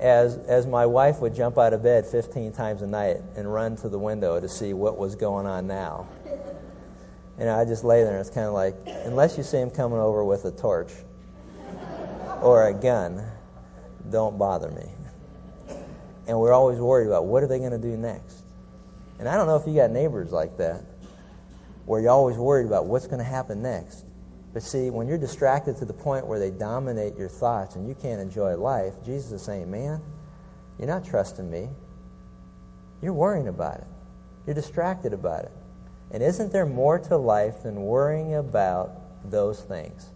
[0.00, 3.76] as, as my wife would jump out of bed 15 times a night and run
[3.76, 6.08] to the window to see what was going on now.
[7.38, 9.98] And I just lay there, and it's kind of like, unless you see him coming
[9.98, 10.92] over with a torch
[12.42, 13.24] or a gun,
[14.10, 14.88] don't bother me.
[16.26, 18.36] And we're always worried about what are they going to do next?
[19.18, 20.82] And I don't know if you got neighbors like that,
[21.86, 24.04] where you're always worried about what's going to happen next.
[24.52, 27.94] But see, when you're distracted to the point where they dominate your thoughts and you
[27.94, 30.00] can't enjoy life, Jesus is saying, man,
[30.78, 31.68] you're not trusting me.
[33.02, 33.86] You're worrying about it.
[34.46, 35.52] You're distracted about it.
[36.10, 40.08] And isn't there more to life than worrying about those things?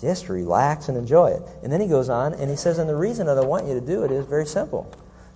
[0.00, 1.42] Just relax and enjoy it.
[1.62, 3.74] And then he goes on and he says, and the reason that I want you
[3.74, 4.90] to do it is very simple.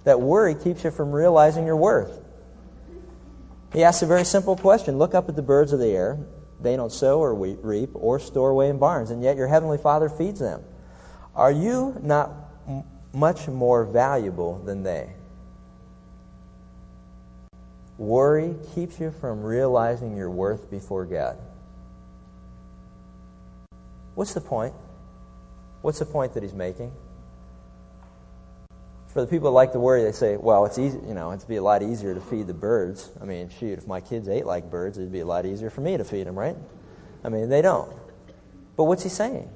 [0.04, 2.22] That worry keeps you from realizing your worth.
[3.72, 4.98] He asks a very simple question.
[4.98, 6.18] Look up at the birds of the air.
[6.60, 10.08] They don't sow or reap or store away in barns, and yet your heavenly Father
[10.08, 10.62] feeds them.
[11.34, 12.32] Are you not
[13.12, 15.12] much more valuable than they?
[17.98, 21.36] Worry keeps you from realizing your worth before God.
[24.14, 24.74] What's the point?
[25.82, 26.92] What's the point that he's making?
[29.08, 31.46] For the people that like to worry, they say, well, it's easy, you know, it'd
[31.46, 33.10] be a lot easier to feed the birds.
[33.20, 35.82] I mean, shoot, if my kids ate like birds, it'd be a lot easier for
[35.82, 36.56] me to feed them, right?
[37.22, 37.92] I mean, they don't.
[38.76, 39.48] But what's he saying?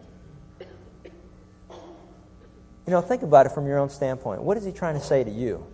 [2.89, 4.43] You know, think about it from your own standpoint.
[4.43, 5.67] What is he trying to say to you?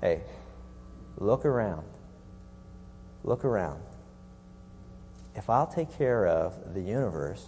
[0.00, 0.22] Hey,
[1.18, 1.86] look around.
[3.22, 3.80] Look around.
[5.36, 7.44] If I'll take care of the universe,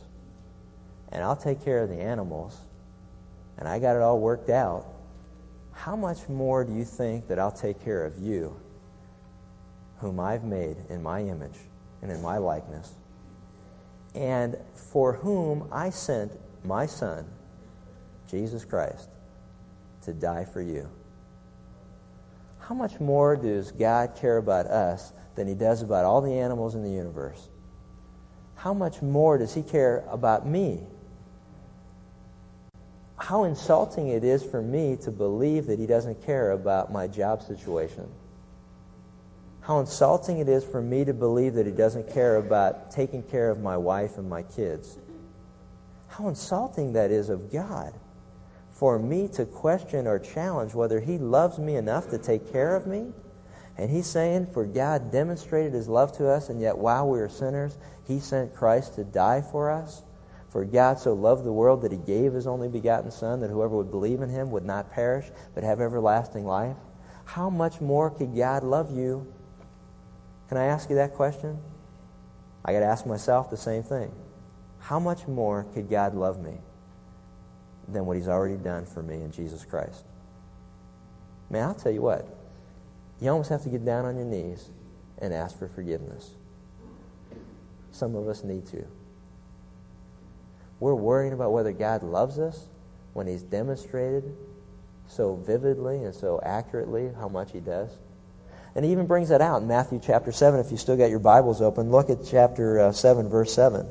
[1.11, 2.57] and I'll take care of the animals,
[3.57, 4.87] and I got it all worked out,
[5.73, 8.55] how much more do you think that I'll take care of you,
[10.01, 11.59] whom I've made in my image
[12.03, 12.93] and in my likeness,
[14.15, 16.33] and for whom I sent
[16.65, 17.25] my Son,
[18.29, 19.09] Jesus Christ,
[20.03, 20.89] to die for you?
[22.59, 26.75] How much more does God care about us than he does about all the animals
[26.75, 27.49] in the universe?
[28.59, 30.81] How much more does he care about me
[33.29, 37.43] how insulting it is for me to believe that he doesn't care about my job
[37.43, 38.09] situation.
[39.61, 43.51] How insulting it is for me to believe that he doesn't care about taking care
[43.51, 44.97] of my wife and my kids.
[46.07, 47.93] How insulting that is of God
[48.73, 52.87] for me to question or challenge whether he loves me enough to take care of
[52.87, 53.13] me.
[53.79, 57.29] And he's saying, For God demonstrated his love to us, and yet while we were
[57.29, 60.03] sinners, he sent Christ to die for us.
[60.51, 63.77] For God so loved the world that he gave his only begotten Son, that whoever
[63.77, 66.77] would believe in him would not perish, but have everlasting life.
[67.25, 69.27] How much more could God love you?
[70.49, 71.59] Can I ask you that question?
[72.65, 74.11] I got to ask myself the same thing.
[74.81, 76.55] How much more could God love me
[77.87, 80.05] than what he's already done for me in Jesus Christ?
[81.51, 82.38] Man, I'll tell you what.
[83.21, 84.69] You almost have to get down on your knees
[85.19, 86.31] and ask for forgiveness.
[87.93, 88.85] Some of us need to.
[90.81, 92.65] We're worrying about whether God loves us
[93.13, 94.37] when He's demonstrated
[95.09, 97.91] so vividly and so accurately how much He does.
[98.77, 100.61] And He even brings that out in Matthew chapter 7.
[100.61, 103.87] If you still got your Bibles open, look at chapter uh, 7, verse 7.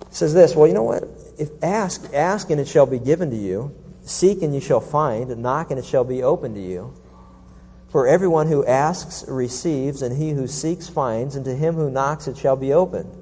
[0.00, 1.04] It says this Well, you know what?
[1.38, 3.76] If ask, ask and it shall be given to you.
[4.04, 5.36] Seek and you shall find.
[5.36, 6.94] Knock and it shall be open to you.
[7.92, 12.26] For everyone who asks receives, and he who seeks finds, and to him who knocks
[12.26, 13.14] it shall be opened.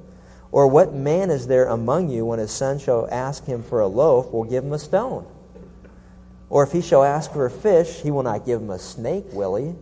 [0.53, 3.89] Or what man is there among you when his son shall ask him for a
[3.89, 5.27] loaf, will give him a stone?
[6.49, 9.27] Or if he shall ask for a fish, he will not give him a snake,
[9.33, 9.75] will he?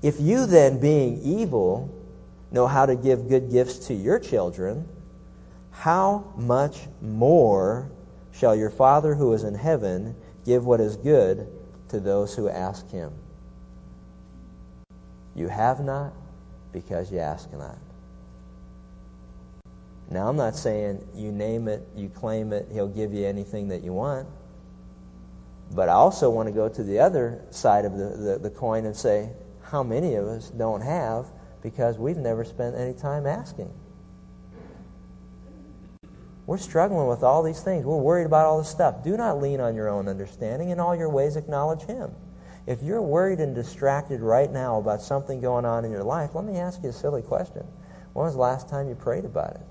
[0.00, 1.90] If you then, being evil,
[2.52, 4.88] know how to give good gifts to your children,
[5.72, 7.90] how much more
[8.32, 11.46] shall your Father who is in heaven give what is good
[11.90, 13.12] to those who ask him?
[15.34, 16.12] You have not
[16.72, 17.78] because you ask not.
[20.10, 23.82] Now, I'm not saying you name it, you claim it, he'll give you anything that
[23.82, 24.28] you want.
[25.74, 28.84] But I also want to go to the other side of the, the, the coin
[28.84, 29.30] and say,
[29.62, 31.26] how many of us don't have
[31.62, 33.72] because we've never spent any time asking?
[36.44, 37.86] We're struggling with all these things.
[37.86, 39.04] We're worried about all this stuff.
[39.04, 40.70] Do not lean on your own understanding.
[40.70, 42.10] In all your ways, acknowledge Him.
[42.66, 46.44] If you're worried and distracted right now about something going on in your life, let
[46.44, 47.66] me ask you a silly question.
[48.12, 49.62] When was the last time you prayed about it?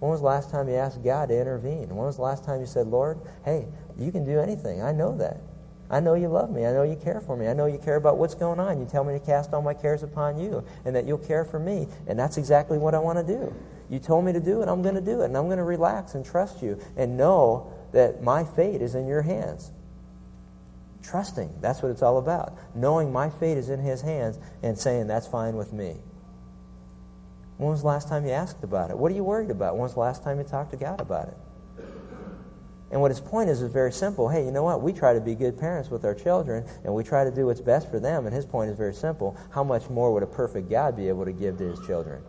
[0.00, 1.88] When was the last time you asked God to intervene?
[1.88, 3.66] When was the last time you said, Lord, hey,
[3.98, 4.82] you can do anything.
[4.82, 5.40] I know that.
[5.88, 6.66] I know you love me.
[6.66, 7.46] I know you care for me.
[7.46, 8.80] I know you care about what's going on.
[8.80, 11.58] You tell me to cast all my cares upon you and that you'll care for
[11.58, 11.86] me.
[12.06, 13.54] And that's exactly what I want to do.
[13.90, 14.68] You told me to do it.
[14.68, 15.26] I'm going to do it.
[15.26, 19.06] And I'm going to relax and trust you and know that my fate is in
[19.06, 19.70] your hands.
[21.02, 21.52] Trusting.
[21.60, 22.56] That's what it's all about.
[22.74, 25.96] Knowing my fate is in his hands and saying, that's fine with me.
[27.58, 28.98] When was the last time you asked about it?
[28.98, 29.74] What are you worried about?
[29.74, 31.36] When was the last time you talked to God about it?
[32.90, 34.28] And what his point is is very simple.
[34.28, 34.82] Hey, you know what?
[34.82, 37.60] We try to be good parents with our children, and we try to do what's
[37.60, 38.26] best for them.
[38.26, 39.36] And his point is very simple.
[39.50, 42.22] How much more would a perfect God be able to give to his children?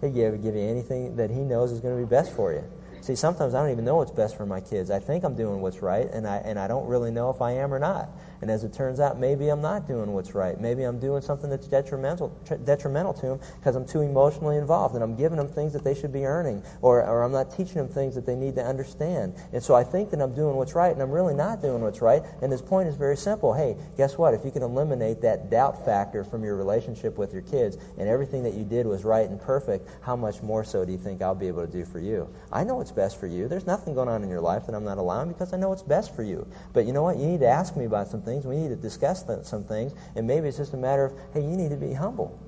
[0.00, 2.62] He'd give, give you anything that he knows is going to be best for you.
[3.04, 4.90] See, sometimes I don't even know what's best for my kids.
[4.90, 7.52] I think I'm doing what's right, and I, and I don't really know if I
[7.52, 8.08] am or not.
[8.40, 10.60] And as it turns out, maybe I'm not doing what's right.
[10.60, 12.28] Maybe I'm doing something that's detrimental,
[12.64, 15.94] detrimental to them because I'm too emotionally involved and I'm giving them things that they
[15.94, 19.34] should be earning or, or I'm not teaching them things that they need to understand.
[19.52, 22.00] And so I think that I'm doing what's right and I'm really not doing what's
[22.00, 22.22] right.
[22.42, 23.52] And his point is very simple.
[23.52, 24.34] Hey, guess what?
[24.34, 28.42] If you can eliminate that doubt factor from your relationship with your kids and everything
[28.44, 31.34] that you did was right and perfect, how much more so do you think I'll
[31.34, 32.28] be able to do for you?
[32.52, 33.48] I know what's best for you.
[33.48, 35.82] There's nothing going on in your life that I'm not allowing because I know what's
[35.82, 36.46] best for you.
[36.72, 37.16] But you know what?
[37.16, 38.46] You need to ask me about some things.
[38.46, 39.92] We need to discuss some things.
[40.16, 42.38] And maybe it's just a matter of, hey, you need to be humble.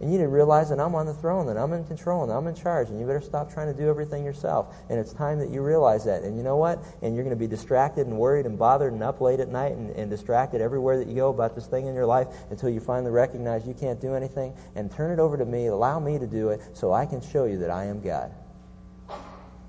[0.00, 2.30] And you need to realize that I'm on the throne, that I'm in control, and
[2.30, 4.72] I'm in charge, and you better stop trying to do everything yourself.
[4.88, 6.22] And it's time that you realize that.
[6.22, 6.78] And you know what?
[7.02, 9.72] And you're going to be distracted and worried and bothered and up late at night
[9.72, 12.78] and, and distracted everywhere that you go about this thing in your life until you
[12.78, 14.54] finally recognize you can't do anything.
[14.76, 17.46] And turn it over to me, allow me to do it, so I can show
[17.46, 18.32] you that I am God.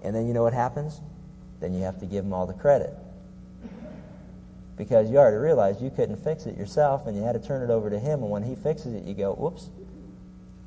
[0.04, 1.02] And then you know what happens?
[1.60, 2.96] Then you have to give him all the credit
[4.80, 7.72] because you already realized you couldn't fix it yourself and you had to turn it
[7.72, 8.24] over to Him.
[8.24, 9.70] And when He fixes it, you go, whoops,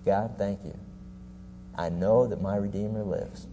[0.05, 0.79] God, thank you.
[1.75, 3.47] I know that my Redeemer lives.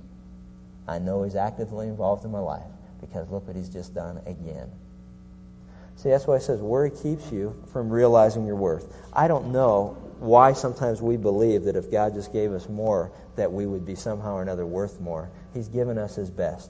[0.85, 2.67] I know He's actively involved in my life
[2.99, 4.69] because look what He's just done again.
[5.95, 8.93] See, that's why it says worry keeps you from realizing your worth.
[9.13, 13.53] I don't know why sometimes we believe that if God just gave us more, that
[13.53, 15.29] we would be somehow or another worth more.
[15.53, 16.69] He's given us His best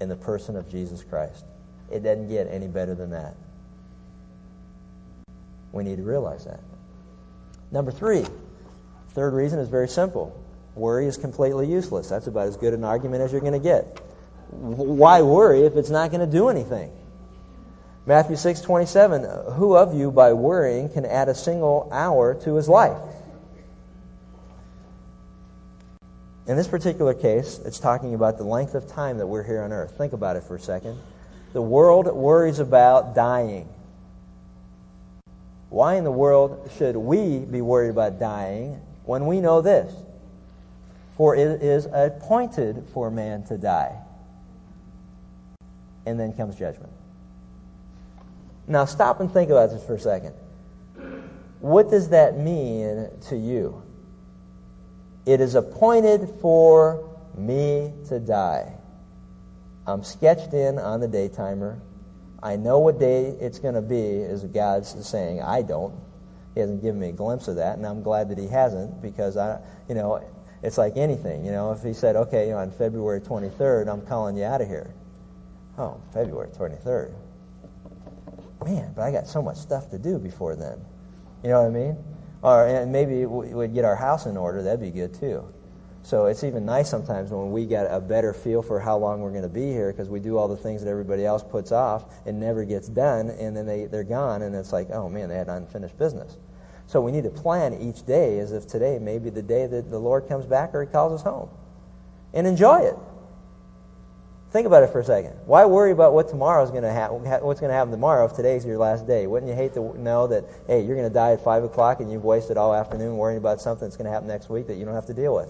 [0.00, 1.44] in the person of Jesus Christ.
[1.94, 3.36] It doesn't get any better than that.
[5.70, 6.58] We need to realize that.
[7.70, 8.24] Number three,
[9.10, 10.36] third reason is very simple.
[10.74, 12.08] Worry is completely useless.
[12.08, 14.00] That's about as good an argument as you're going to get.
[14.50, 16.90] Why worry if it's not going to do anything?
[18.06, 22.98] Matthew 6:27 Who of you by worrying can add a single hour to his life?
[26.46, 29.72] In this particular case, it's talking about the length of time that we're here on
[29.72, 29.96] earth.
[29.96, 30.98] Think about it for a second.
[31.54, 33.68] The world worries about dying.
[35.70, 39.94] Why in the world should we be worried about dying when we know this?
[41.16, 43.96] For it is appointed for man to die.
[46.06, 46.92] And then comes judgment.
[48.66, 50.34] Now stop and think about this for a second.
[51.60, 53.80] What does that mean to you?
[55.24, 58.72] It is appointed for me to die.
[59.86, 61.80] I'm sketched in on the day timer.
[62.42, 65.42] I know what day it's going to be, as God's saying.
[65.42, 65.94] I don't.
[66.54, 69.36] He hasn't given me a glimpse of that, and I'm glad that He hasn't because
[69.36, 70.22] I, you know,
[70.62, 71.44] it's like anything.
[71.44, 74.94] You know, if He said, okay, on February 23rd, I'm calling you out of here.
[75.78, 77.12] Oh, February 23rd.
[78.64, 80.80] Man, but I got so much stuff to do before then.
[81.42, 81.96] You know what I mean?
[82.42, 84.62] Or and maybe we'd get our house in order.
[84.62, 85.46] That'd be good too.
[86.04, 89.30] So it's even nice sometimes when we get a better feel for how long we're
[89.30, 92.04] going to be here because we do all the things that everybody else puts off
[92.26, 95.36] and never gets done, and then they, they're gone, and it's like, oh man, they
[95.36, 96.36] had unfinished business.
[96.88, 99.90] So we need to plan each day as if today may be the day that
[99.90, 101.48] the Lord comes back or He calls us home.
[102.34, 102.96] And enjoy it.
[104.50, 105.32] Think about it for a second.
[105.46, 107.22] Why worry about what tomorrow's going to happen?
[107.22, 109.26] What's going to happen tomorrow if today's your last day?
[109.26, 112.12] Wouldn't you hate to know that hey, you're going to die at five o'clock and
[112.12, 114.84] you've wasted all afternoon worrying about something that's going to happen next week that you
[114.84, 115.48] don't have to deal with?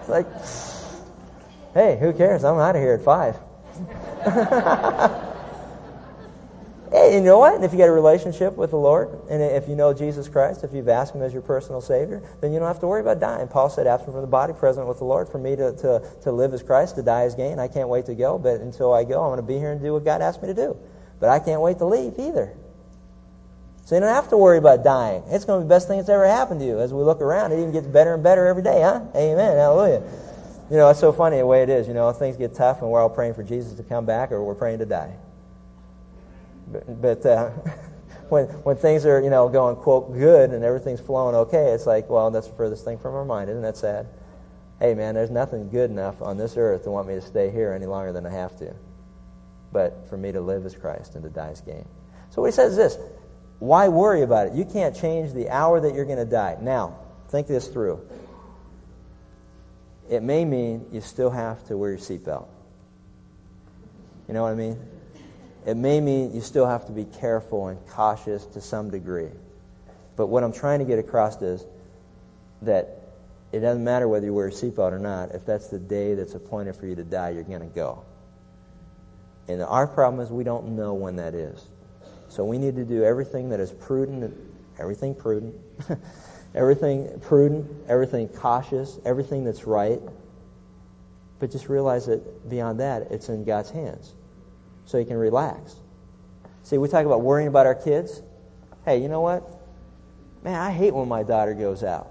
[0.00, 0.26] It's like,
[1.74, 2.44] hey, who cares?
[2.44, 3.36] I'm out of here at five.
[6.92, 7.62] hey, you know what?
[7.62, 10.72] If you got a relationship with the Lord, and if you know Jesus Christ, if
[10.72, 13.48] you've asked Him as your personal Savior, then you don't have to worry about dying.
[13.48, 15.28] Paul said, absent from the body, present with the Lord.
[15.28, 17.58] For me to, to, to live as Christ, to die as gain.
[17.58, 19.80] I can't wait to go, but until I go, I'm going to be here and
[19.80, 20.76] do what God asked me to do.
[21.20, 22.54] But I can't wait to leave either.
[23.86, 25.22] So you don't have to worry about dying.
[25.28, 26.80] It's going to be the best thing that's ever happened to you.
[26.80, 29.00] As we look around, it even gets better and better every day, huh?
[29.14, 29.56] Amen.
[29.56, 30.02] Hallelujah.
[30.68, 31.86] You know, it's so funny the way it is.
[31.86, 34.42] You know, things get tough and we're all praying for Jesus to come back or
[34.42, 35.14] we're praying to die.
[36.66, 37.50] But, but uh,
[38.28, 42.10] when, when things are, you know, going, quote, good and everything's flowing okay, it's like,
[42.10, 43.50] well, that's the furthest thing from our mind.
[43.50, 44.08] Isn't that sad?
[44.80, 47.72] Hey, man, there's nothing good enough on this earth to want me to stay here
[47.72, 48.74] any longer than I have to.
[49.70, 51.86] But for me to live as Christ and to die as gain.
[52.30, 52.98] So what he says is this
[53.58, 54.54] why worry about it?
[54.54, 56.58] You can't change the hour that you're going to die.
[56.60, 56.98] Now,
[57.28, 58.06] think this through.
[60.08, 62.46] It may mean you still have to wear your seatbelt.
[64.28, 64.78] You know what I mean?
[65.64, 69.30] It may mean you still have to be careful and cautious to some degree.
[70.14, 71.64] But what I'm trying to get across is
[72.62, 73.00] that
[73.52, 75.34] it doesn't matter whether you wear a seatbelt or not.
[75.34, 78.04] If that's the day that's appointed for you to die, you're going to go.
[79.48, 81.64] And our problem is we don't know when that is.
[82.36, 84.36] So we need to do everything that is prudent,
[84.78, 85.54] everything prudent,
[86.54, 89.98] everything prudent, everything cautious, everything that's right.
[91.38, 94.12] But just realize that beyond that, it's in God's hands.
[94.84, 95.76] So you can relax.
[96.62, 98.20] See, we talk about worrying about our kids.
[98.84, 99.42] Hey, you know what?
[100.44, 102.10] Man, I hate when my daughter goes out.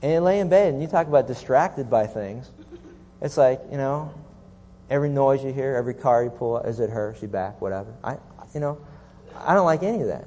[0.00, 2.50] And you lay in bed and you talk about distracted by things.
[3.20, 4.10] It's like, you know,
[4.92, 7.16] every noise you hear, every car you pull, is it her?
[7.18, 7.60] She back?
[7.62, 7.94] Whatever.
[8.04, 8.18] I,
[8.52, 8.78] you know,
[9.38, 10.26] I don't like any of that.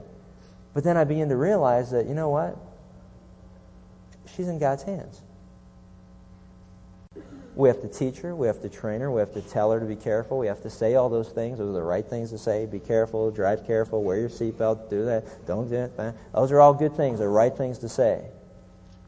[0.73, 2.57] But then I begin to realize that, you know what?
[4.35, 5.21] She's in God's hands.
[7.55, 8.35] We have to teach her.
[8.35, 9.09] We have to train her.
[9.09, 10.39] We have to tell her to be careful.
[10.39, 11.59] We have to say all those things.
[11.59, 12.65] Those are the right things to say.
[12.65, 13.31] Be careful.
[13.31, 14.03] Drive careful.
[14.03, 14.89] Wear your seatbelt.
[14.89, 15.45] Do that.
[15.45, 16.15] Don't do it.
[16.33, 17.19] Those are all good things.
[17.19, 18.25] They're right things to say.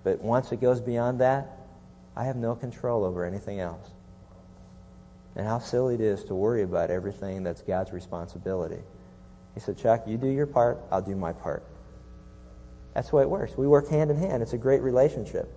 [0.03, 1.58] But once it goes beyond that,
[2.16, 3.89] I have no control over anything else.
[5.38, 8.82] And how silly it is to worry about everything that's God's responsibility.
[9.54, 11.64] He said, Chuck, you do your part, I'll do my part.
[12.96, 13.56] That's the way it works.
[13.56, 14.42] We work hand in hand.
[14.42, 15.48] It's a great relationship.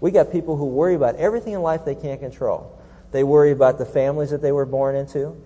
[0.00, 2.80] We got people who worry about everything in life they can't control.
[3.12, 5.40] They worry about the families that they were born into.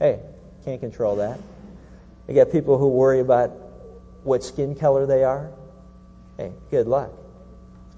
[0.00, 0.18] Hey,
[0.64, 1.38] can't control that.
[2.26, 3.50] We got people who worry about
[4.24, 5.52] what skin color they are.
[6.36, 7.12] Hey, good luck.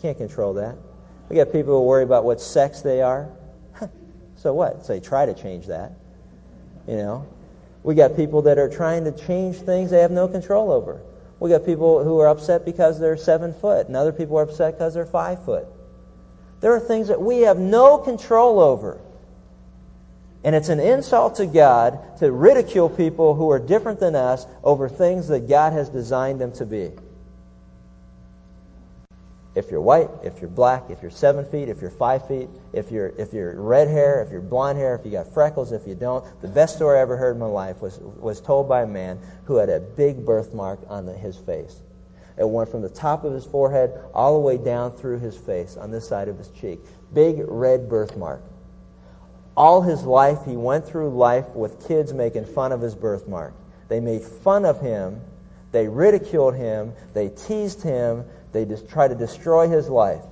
[0.02, 0.76] Can't control that.
[1.30, 3.30] We got people who worry about what sex they are.
[4.44, 4.84] So what?
[4.84, 5.92] So they try to change that.
[6.86, 7.26] You know?
[7.82, 11.00] We got people that are trying to change things they have no control over.
[11.40, 14.74] We got people who are upset because they're seven foot, and other people are upset
[14.74, 15.66] because they're five foot.
[16.60, 19.00] There are things that we have no control over.
[20.44, 24.90] And it's an insult to God to ridicule people who are different than us over
[24.90, 26.92] things that God has designed them to be
[29.54, 32.90] if you're white, if you're black, if you're seven feet, if you're five feet, if
[32.90, 35.94] you're if you're red hair, if you're blonde hair, if you got freckles, if you
[35.94, 36.24] don't.
[36.42, 39.18] The best story I ever heard in my life was was told by a man
[39.44, 41.80] who had a big birthmark on the, his face.
[42.36, 45.76] It went from the top of his forehead all the way down through his face
[45.76, 46.80] on this side of his cheek.
[47.12, 48.42] Big red birthmark.
[49.56, 53.54] All his life, he went through life with kids making fun of his birthmark.
[53.88, 55.20] They made fun of him.
[55.70, 56.94] They ridiculed him.
[57.12, 58.24] They teased him.
[58.54, 60.22] They just try to destroy his life.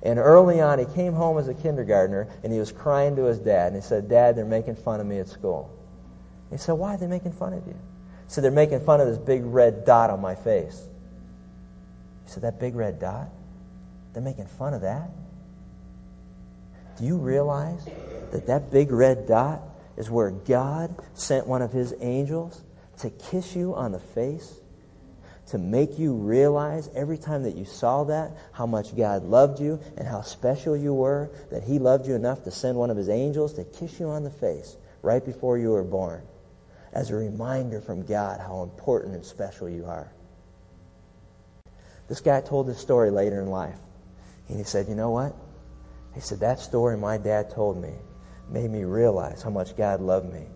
[0.00, 3.40] And early on, he came home as a kindergartner, and he was crying to his
[3.40, 3.72] dad.
[3.72, 5.68] And he said, Dad, they're making fun of me at school.
[6.50, 7.72] He said, Why are they making fun of you?
[7.72, 10.80] He said, They're making fun of this big red dot on my face.
[12.24, 13.28] He said, That big red dot?
[14.12, 15.10] They're making fun of that?
[16.98, 17.84] Do you realize
[18.30, 19.60] that that big red dot
[19.96, 22.62] is where God sent one of his angels
[23.00, 24.54] to kiss you on the face?
[25.48, 29.80] To make you realize every time that you saw that how much God loved you
[29.96, 33.08] and how special you were, that He loved you enough to send one of His
[33.08, 36.22] angels to kiss you on the face right before you were born
[36.92, 40.10] as a reminder from God how important and special you are.
[42.08, 43.78] This guy told this story later in life.
[44.48, 45.34] And he said, You know what?
[46.14, 47.92] He said, That story my dad told me
[48.48, 50.46] made me realize how much God loved me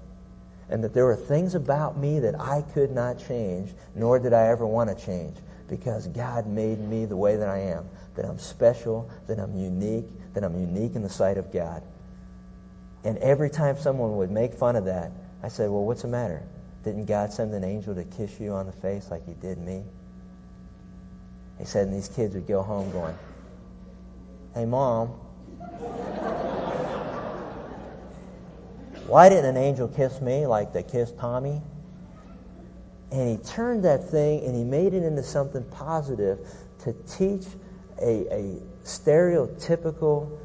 [0.70, 4.46] and that there were things about me that I could not change, nor did I
[4.46, 5.36] ever want to change,
[5.68, 10.06] because God made me the way that I am, that I'm special, that I'm unique,
[10.34, 11.82] that I'm unique in the sight of God.
[13.02, 15.10] And every time someone would make fun of that,
[15.42, 16.42] I said, Well, what's the matter?
[16.84, 19.82] Didn't God send an angel to kiss you on the face like he did me?
[21.58, 23.16] He said, and these kids would go home going,
[24.54, 25.14] Hey, mom,
[29.06, 31.60] Why didn't an angel kiss me like they kissed Tommy?
[33.10, 36.38] And he turned that thing and he made it into something positive
[36.84, 37.44] to teach
[38.00, 40.38] a, a stereotypical,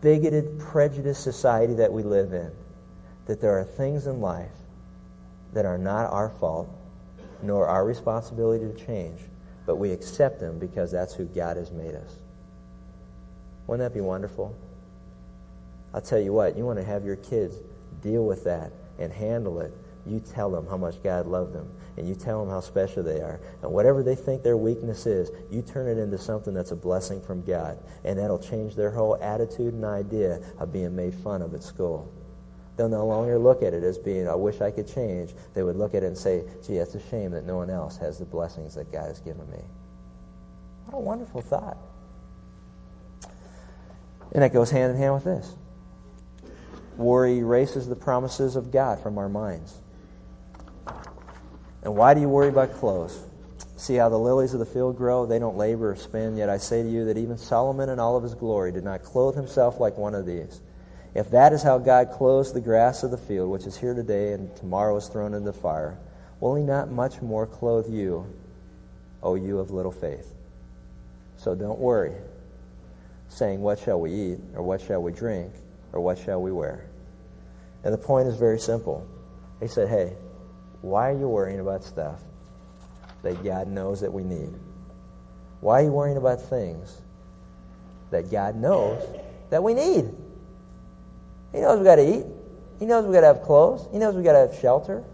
[0.00, 2.50] bigoted, prejudiced society that we live in.
[3.26, 4.50] That there are things in life
[5.52, 6.68] that are not our fault,
[7.40, 9.20] nor our responsibility to change,
[9.64, 12.16] but we accept them because that's who God has made us.
[13.66, 14.56] Wouldn't that be wonderful?
[15.94, 17.54] I'll tell you what, you want to have your kids
[18.02, 19.72] deal with that and handle it,
[20.06, 23.20] you tell them how much God loved them, and you tell them how special they
[23.20, 23.40] are.
[23.62, 27.20] And whatever they think their weakness is, you turn it into something that's a blessing
[27.20, 31.54] from God, and that'll change their whole attitude and idea of being made fun of
[31.54, 32.12] at school.
[32.76, 35.34] They'll no longer look at it as being, I wish I could change.
[35.54, 37.96] They would look at it and say, gee, that's a shame that no one else
[37.98, 39.60] has the blessings that God has given me.
[40.86, 41.76] What a wonderful thought.
[44.32, 45.54] And that goes hand in hand with this.
[46.96, 49.74] Worry erases the promises of God from our minds.
[51.82, 53.18] And why do you worry about clothes?
[53.76, 55.26] See how the lilies of the field grow?
[55.26, 56.36] They don't labor or spin.
[56.36, 59.02] Yet I say to you that even Solomon in all of his glory did not
[59.02, 60.60] clothe himself like one of these.
[61.14, 64.32] If that is how God clothes the grass of the field, which is here today
[64.32, 65.98] and tomorrow is thrown into the fire,
[66.40, 68.24] will he not much more clothe you,
[69.22, 70.32] O you of little faith?
[71.36, 72.14] So don't worry,
[73.28, 74.38] saying, What shall we eat?
[74.54, 75.52] Or what shall we drink?
[75.92, 76.88] Or what shall we wear?
[77.84, 79.06] And the point is very simple.
[79.60, 80.16] He said, Hey,
[80.80, 82.20] why are you worrying about stuff
[83.22, 84.52] that God knows that we need?
[85.60, 86.96] Why are you worrying about things
[88.10, 89.02] that God knows
[89.50, 90.10] that we need?
[91.52, 92.26] He knows we got to eat.
[92.78, 93.86] He knows we got to have clothes.
[93.92, 95.04] He knows we got to have shelter.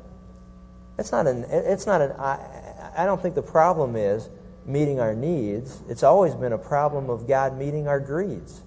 [0.98, 1.44] It's not an.
[1.50, 2.12] It's not an.
[2.12, 4.28] I, I don't think the problem is
[4.66, 5.78] meeting our needs.
[5.88, 8.60] It's always been a problem of God meeting our greeds.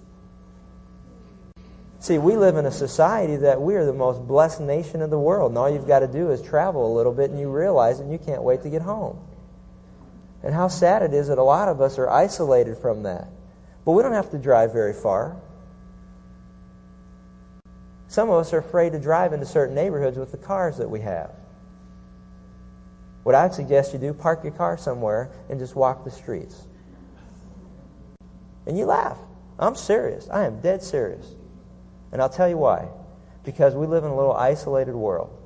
[2.02, 5.18] See, we live in a society that we are the most blessed nation in the
[5.20, 8.00] world, and all you've got to do is travel a little bit and you realize
[8.00, 9.20] and you can't wait to get home.
[10.42, 13.28] And how sad it is that a lot of us are isolated from that.
[13.84, 15.36] But we don't have to drive very far.
[18.08, 21.02] Some of us are afraid to drive into certain neighborhoods with the cars that we
[21.02, 21.30] have.
[23.22, 26.60] What I'd suggest you do, park your car somewhere and just walk the streets.
[28.66, 29.18] And you laugh.
[29.56, 30.28] I'm serious.
[30.28, 31.32] I am dead serious.
[32.12, 32.88] And I'll tell you why.
[33.44, 35.36] Because we live in a little isolated world.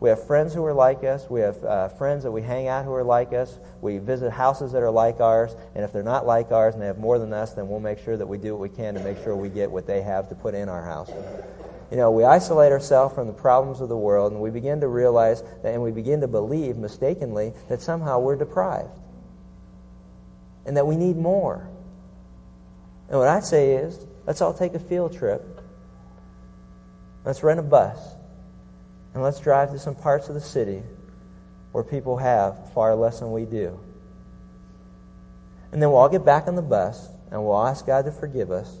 [0.00, 1.28] We have friends who are like us.
[1.28, 3.58] We have uh, friends that we hang out who are like us.
[3.82, 5.54] We visit houses that are like ours.
[5.74, 7.98] And if they're not like ours and they have more than us, then we'll make
[7.98, 10.30] sure that we do what we can to make sure we get what they have
[10.30, 11.10] to put in our house.
[11.90, 14.88] You know, we isolate ourselves from the problems of the world and we begin to
[14.88, 18.96] realize that, and we begin to believe mistakenly that somehow we're deprived
[20.64, 21.68] and that we need more.
[23.10, 25.59] And what I say is, let's all take a field trip.
[27.24, 27.98] Let's rent a bus
[29.14, 30.82] and let's drive to some parts of the city
[31.72, 33.78] where people have far less than we do.
[35.72, 38.50] And then we'll all get back on the bus and we'll ask God to forgive
[38.50, 38.74] us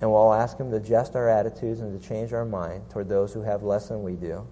[0.00, 3.32] and we'll ask Him to adjust our attitudes and to change our mind toward those
[3.32, 4.46] who have less than we do.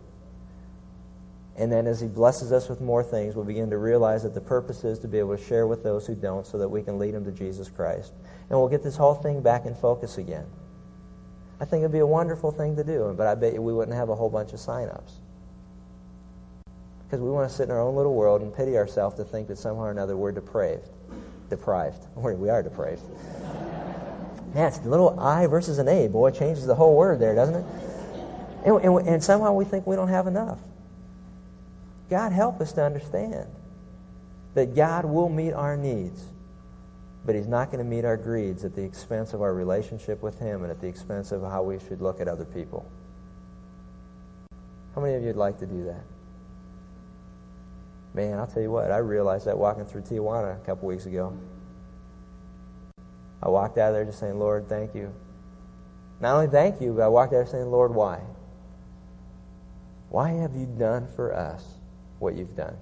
[1.56, 4.40] And then as He blesses us with more things, we'll begin to realize that the
[4.40, 6.98] purpose is to be able to share with those who don't so that we can
[6.98, 8.12] lead them to Jesus Christ.
[8.48, 10.46] And we'll get this whole thing back in focus again.
[11.60, 13.96] I think it'd be a wonderful thing to do, but I bet you we wouldn't
[13.96, 15.12] have a whole bunch of sign-ups.
[17.04, 19.48] Because we want to sit in our own little world and pity ourselves to think
[19.48, 20.88] that somehow or another we're depraved.
[21.50, 22.06] Deprived.
[22.16, 23.02] We are depraved.
[24.54, 26.08] It's a little I versus an A.
[26.08, 27.64] Boy, changes the whole word there, doesn't it?
[28.64, 30.58] And, and, and somehow we think we don't have enough.
[32.08, 33.46] God help us to understand
[34.54, 36.22] that God will meet our needs,
[37.30, 40.36] but He's not going to meet our greeds at the expense of our relationship with
[40.40, 42.84] Him and at the expense of how we should look at other people.
[44.96, 46.02] How many of you would like to do that?
[48.14, 51.32] Man, I'll tell you what, I realized that walking through Tijuana a couple weeks ago.
[53.44, 55.14] I walked out of there just saying, Lord, thank you.
[56.18, 58.18] Not only thank you, but I walked out there saying, Lord, why?
[60.08, 61.64] Why have you done for us
[62.18, 62.76] what you've done?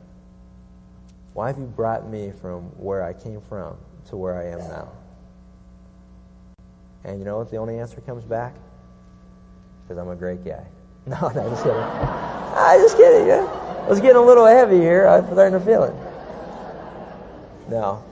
[1.34, 3.76] Why have you brought me from where I came from
[4.07, 4.88] to where I am now?
[7.05, 8.55] And you know what the only answer comes back?
[9.82, 10.64] Because I'm a great guy.
[11.07, 11.80] No, no, just kidding.
[11.80, 13.28] I'm just kidding.
[13.28, 13.46] Yeah.
[13.86, 15.07] I was getting a little heavy here.
[15.07, 15.94] I'm starting to feel it.
[17.70, 18.05] No.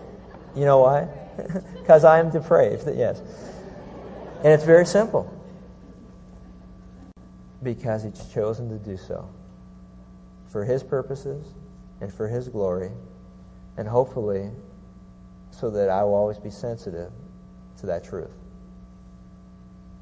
[0.55, 1.09] You know why?
[1.79, 2.89] because I am depraved.
[2.95, 3.21] Yes.
[4.39, 5.31] And it's very simple.
[7.63, 9.29] Because he's chosen to do so.
[10.49, 11.47] For his purposes
[12.01, 12.91] and for his glory.
[13.77, 14.51] And hopefully
[15.59, 17.11] so that I will always be sensitive
[17.81, 18.31] to that truth.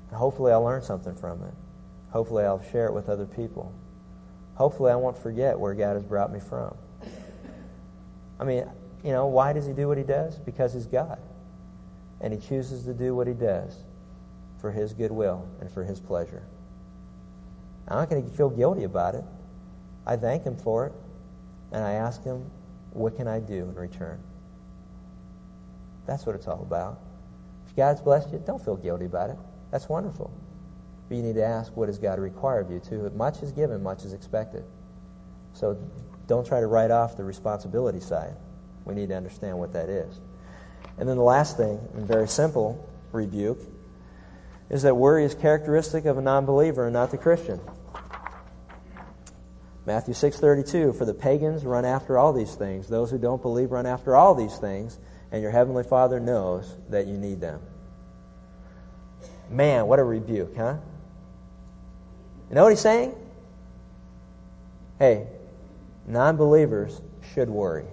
[0.08, 1.54] And hopefully I'll learn something from it.
[2.10, 3.72] Hopefully I'll share it with other people.
[4.54, 6.76] Hopefully I won't forget where God has brought me from.
[8.38, 8.68] I mean,
[9.02, 10.38] you know, why does he do what he does?
[10.38, 11.18] Because he's God.
[12.20, 13.76] And he chooses to do what he does
[14.60, 16.42] for his goodwill and for his pleasure.
[17.86, 19.24] I'm not going to feel guilty about it.
[20.06, 20.92] I thank him for it.
[21.72, 22.50] And I ask him,
[22.92, 24.20] what can I do in return?
[26.06, 27.00] That's what it's all about.
[27.66, 29.38] If God's blessed you, don't feel guilty about it.
[29.70, 30.30] That's wonderful.
[31.08, 33.10] But you need to ask, what does God require of you too?
[33.14, 34.64] Much is given, much is expected.
[35.54, 35.78] So
[36.26, 38.34] don't try to write off the responsibility side.
[38.84, 40.18] We need to understand what that is.
[40.98, 43.60] And then the last thing, and very simple rebuke,
[44.70, 47.60] is that worry is characteristic of a non-believer and not the Christian.
[49.86, 53.84] Matthew 6:32 for the pagans run after all these things those who don't believe run
[53.84, 54.98] after all these things
[55.34, 57.60] and your heavenly Father knows that you need them.
[59.50, 60.76] Man, what a rebuke, huh?
[62.48, 63.16] You know what he's saying?
[65.00, 65.26] Hey,
[66.06, 67.00] non-believers
[67.34, 67.86] should worry.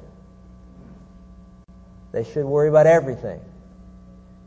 [2.11, 3.41] They should worry about everything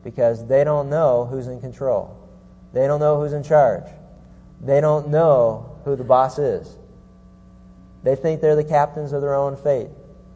[0.05, 2.16] because they don't know who's in control.
[2.72, 3.90] They don't know who's in charge.
[4.61, 6.72] They don't know who the boss is.
[8.05, 9.88] They think they're the captains of their own fate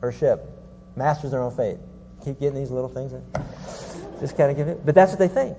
[0.02, 0.44] or ship,
[0.96, 1.78] masters of their own fate.
[2.28, 3.22] Keep getting these little things in.
[4.20, 4.84] Just kind of give it.
[4.84, 5.56] But that's what they think.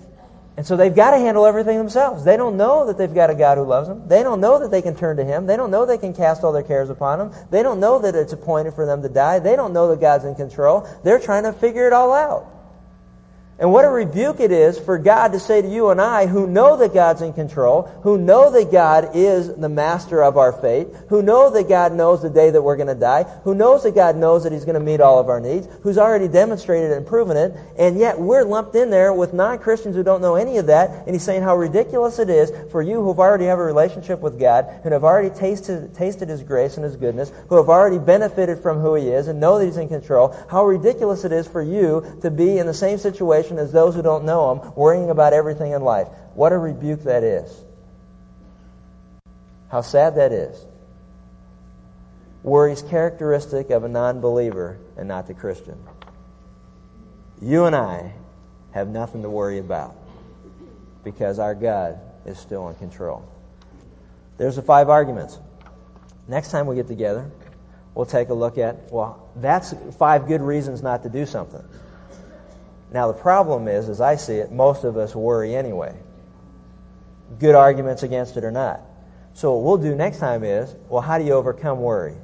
[0.56, 2.24] And so they've got to handle everything themselves.
[2.24, 4.08] They don't know that they've got a God who loves them.
[4.08, 5.48] They don't know that they can turn to Him.
[5.48, 7.32] They don't know they can cast all their cares upon Him.
[7.50, 9.40] They don't know that it's appointed for them to die.
[9.40, 10.88] They don't know that God's in control.
[11.04, 12.46] They're trying to figure it all out.
[13.60, 16.48] And what a rebuke it is for God to say to you and I, who
[16.48, 20.88] know that God's in control, who know that God is the master of our fate,
[21.10, 23.96] who know that God knows the day that we're going to die, who knows that
[23.96, 27.06] God knows that He's going to meet all of our needs, who's already demonstrated and
[27.06, 30.68] proven it, and yet we're lumped in there with non-Christians who don't know any of
[30.68, 34.22] that, and He's saying how ridiculous it is for you who've already have a relationship
[34.22, 38.00] with God, and have already tasted, tasted His grace and His goodness, who have already
[38.00, 41.46] benefited from who He is and know that He's in control, how ridiculous it is
[41.46, 45.10] for you to be in the same situation as those who don't know Him, worrying
[45.10, 46.08] about everything in life.
[46.36, 47.52] What a rebuke that is.
[49.70, 50.66] How sad that is.
[52.44, 55.78] Worry is characteristic of a non-believer and not the Christian.
[57.42, 58.14] You and I
[58.72, 59.96] have nothing to worry about
[61.04, 63.28] because our God is still in control.
[64.38, 65.38] There's the five arguments.
[66.28, 67.30] Next time we get together,
[67.94, 71.64] we'll take a look at, well, that's five good reasons not to do something.
[72.92, 75.96] Now, the problem is, as I see it, most of us worry anyway.
[77.40, 78.82] Good arguments against it or not.
[79.34, 82.16] So what we'll do next time is, well, how do you overcome worry?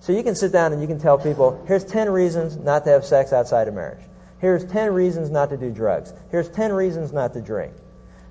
[0.00, 2.90] So you can sit down and you can tell people, here's 10 reasons not to
[2.90, 4.04] have sex outside of marriage.
[4.38, 6.12] Here's 10 reasons not to do drugs.
[6.30, 7.72] Here's 10 reasons not to drink.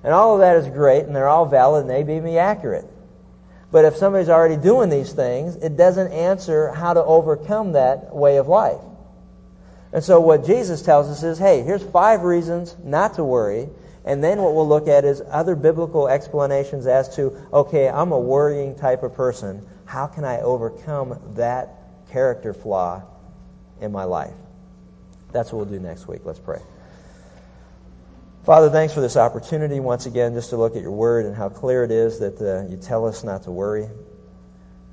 [0.04, 2.88] And all of that is great, and they're all valid, and they may be accurate.
[3.72, 8.36] But if somebody's already doing these things, it doesn't answer how to overcome that way
[8.36, 8.80] of life.
[9.96, 13.70] And so what Jesus tells us is, hey, here's five reasons not to worry.
[14.04, 18.18] And then what we'll look at is other biblical explanations as to, okay, I'm a
[18.18, 19.66] worrying type of person.
[19.86, 21.78] How can I overcome that
[22.10, 23.04] character flaw
[23.80, 24.34] in my life?
[25.32, 26.20] That's what we'll do next week.
[26.26, 26.60] Let's pray.
[28.44, 31.48] Father, thanks for this opportunity once again just to look at your word and how
[31.48, 33.88] clear it is that uh, you tell us not to worry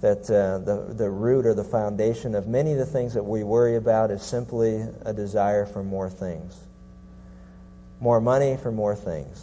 [0.03, 3.41] that uh, the, the root or the foundation of many of the things that we
[3.41, 6.59] worry about is simply a desire for more things.
[8.01, 9.41] More money for more things.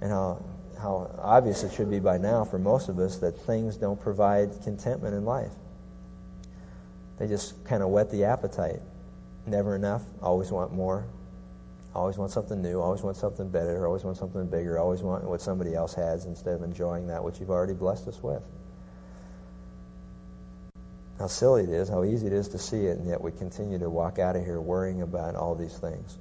[0.00, 0.42] And how,
[0.80, 4.50] how obvious it should be by now for most of us that things don't provide
[4.64, 5.52] contentment in life.
[7.20, 8.80] They just kind of whet the appetite.
[9.46, 11.06] Never enough, always want more.
[11.94, 15.40] Always want something new, always want something better, always want something bigger, always want what
[15.40, 18.42] somebody else has instead of enjoying that which you've already blessed us with
[21.18, 23.78] how silly it is, how easy it is to see it, and yet we continue
[23.78, 26.18] to walk out of here worrying about all these things.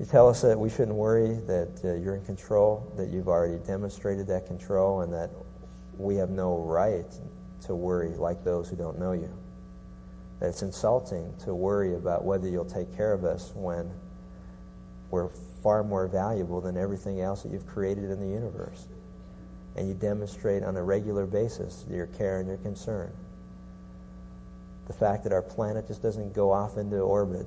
[0.00, 3.58] You tell us that we shouldn't worry, that uh, you're in control, that you've already
[3.64, 5.30] demonstrated that control, and that
[5.96, 7.06] we have no right
[7.62, 9.32] to worry like those who don't know you.
[10.40, 13.90] That it's insulting to worry about whether you'll take care of us when
[15.10, 15.30] we're
[15.62, 18.86] far more valuable than everything else that you've created in the universe
[19.76, 23.12] and you demonstrate on a regular basis your care and your concern.
[24.86, 27.46] The fact that our planet just doesn't go off into orbit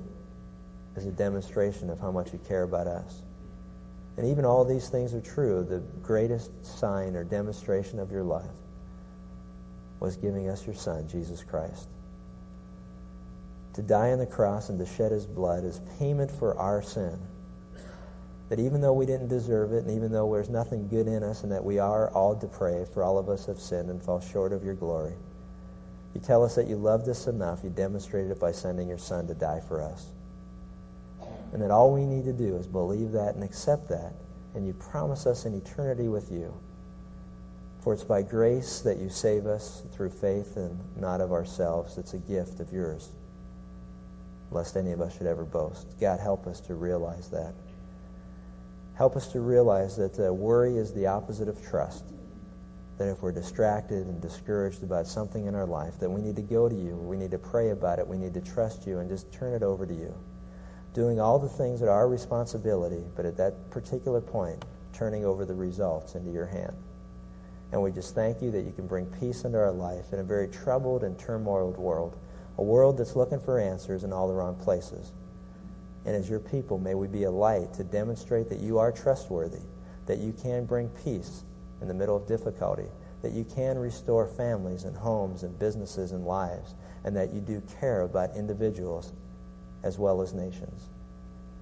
[0.96, 3.22] is a demonstration of how much you care about us.
[4.16, 8.50] And even all these things are true, the greatest sign or demonstration of your love
[9.98, 11.88] was giving us your Son, Jesus Christ.
[13.74, 17.18] To die on the cross and to shed his blood is payment for our sin
[18.50, 21.44] that even though we didn't deserve it, and even though there's nothing good in us,
[21.44, 24.52] and that we are all depraved, for all of us have sinned and fall short
[24.52, 25.14] of your glory,
[26.14, 29.28] you tell us that you loved us enough, you demonstrated it by sending your Son
[29.28, 30.04] to die for us.
[31.52, 34.12] And that all we need to do is believe that and accept that,
[34.56, 36.52] and you promise us an eternity with you.
[37.82, 41.98] For it's by grace that you save us through faith and not of ourselves.
[41.98, 43.08] It's a gift of yours,
[44.50, 45.86] lest any of us should ever boast.
[46.00, 47.54] God, help us to realize that.
[49.00, 52.04] Help us to realize that uh, worry is the opposite of trust.
[52.98, 56.42] That if we're distracted and discouraged about something in our life, that we need to
[56.42, 56.96] go to you.
[56.96, 58.06] We need to pray about it.
[58.06, 60.12] We need to trust you and just turn it over to you.
[60.92, 65.46] Doing all the things that are our responsibility, but at that particular point, turning over
[65.46, 66.76] the results into your hand.
[67.72, 70.24] And we just thank you that you can bring peace into our life in a
[70.24, 72.18] very troubled and turmoiled world,
[72.58, 75.10] a world that's looking for answers in all the wrong places.
[76.06, 79.62] And as your people, may we be a light to demonstrate that you are trustworthy,
[80.06, 81.44] that you can bring peace
[81.80, 82.88] in the middle of difficulty,
[83.22, 86.74] that you can restore families and homes and businesses and lives,
[87.04, 89.12] and that you do care about individuals
[89.82, 90.88] as well as nations.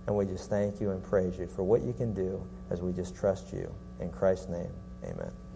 [0.06, 2.92] And we just thank you and praise you for what you can do as we
[2.92, 3.72] just trust you.
[4.00, 4.72] In Christ's name,
[5.04, 5.47] amen.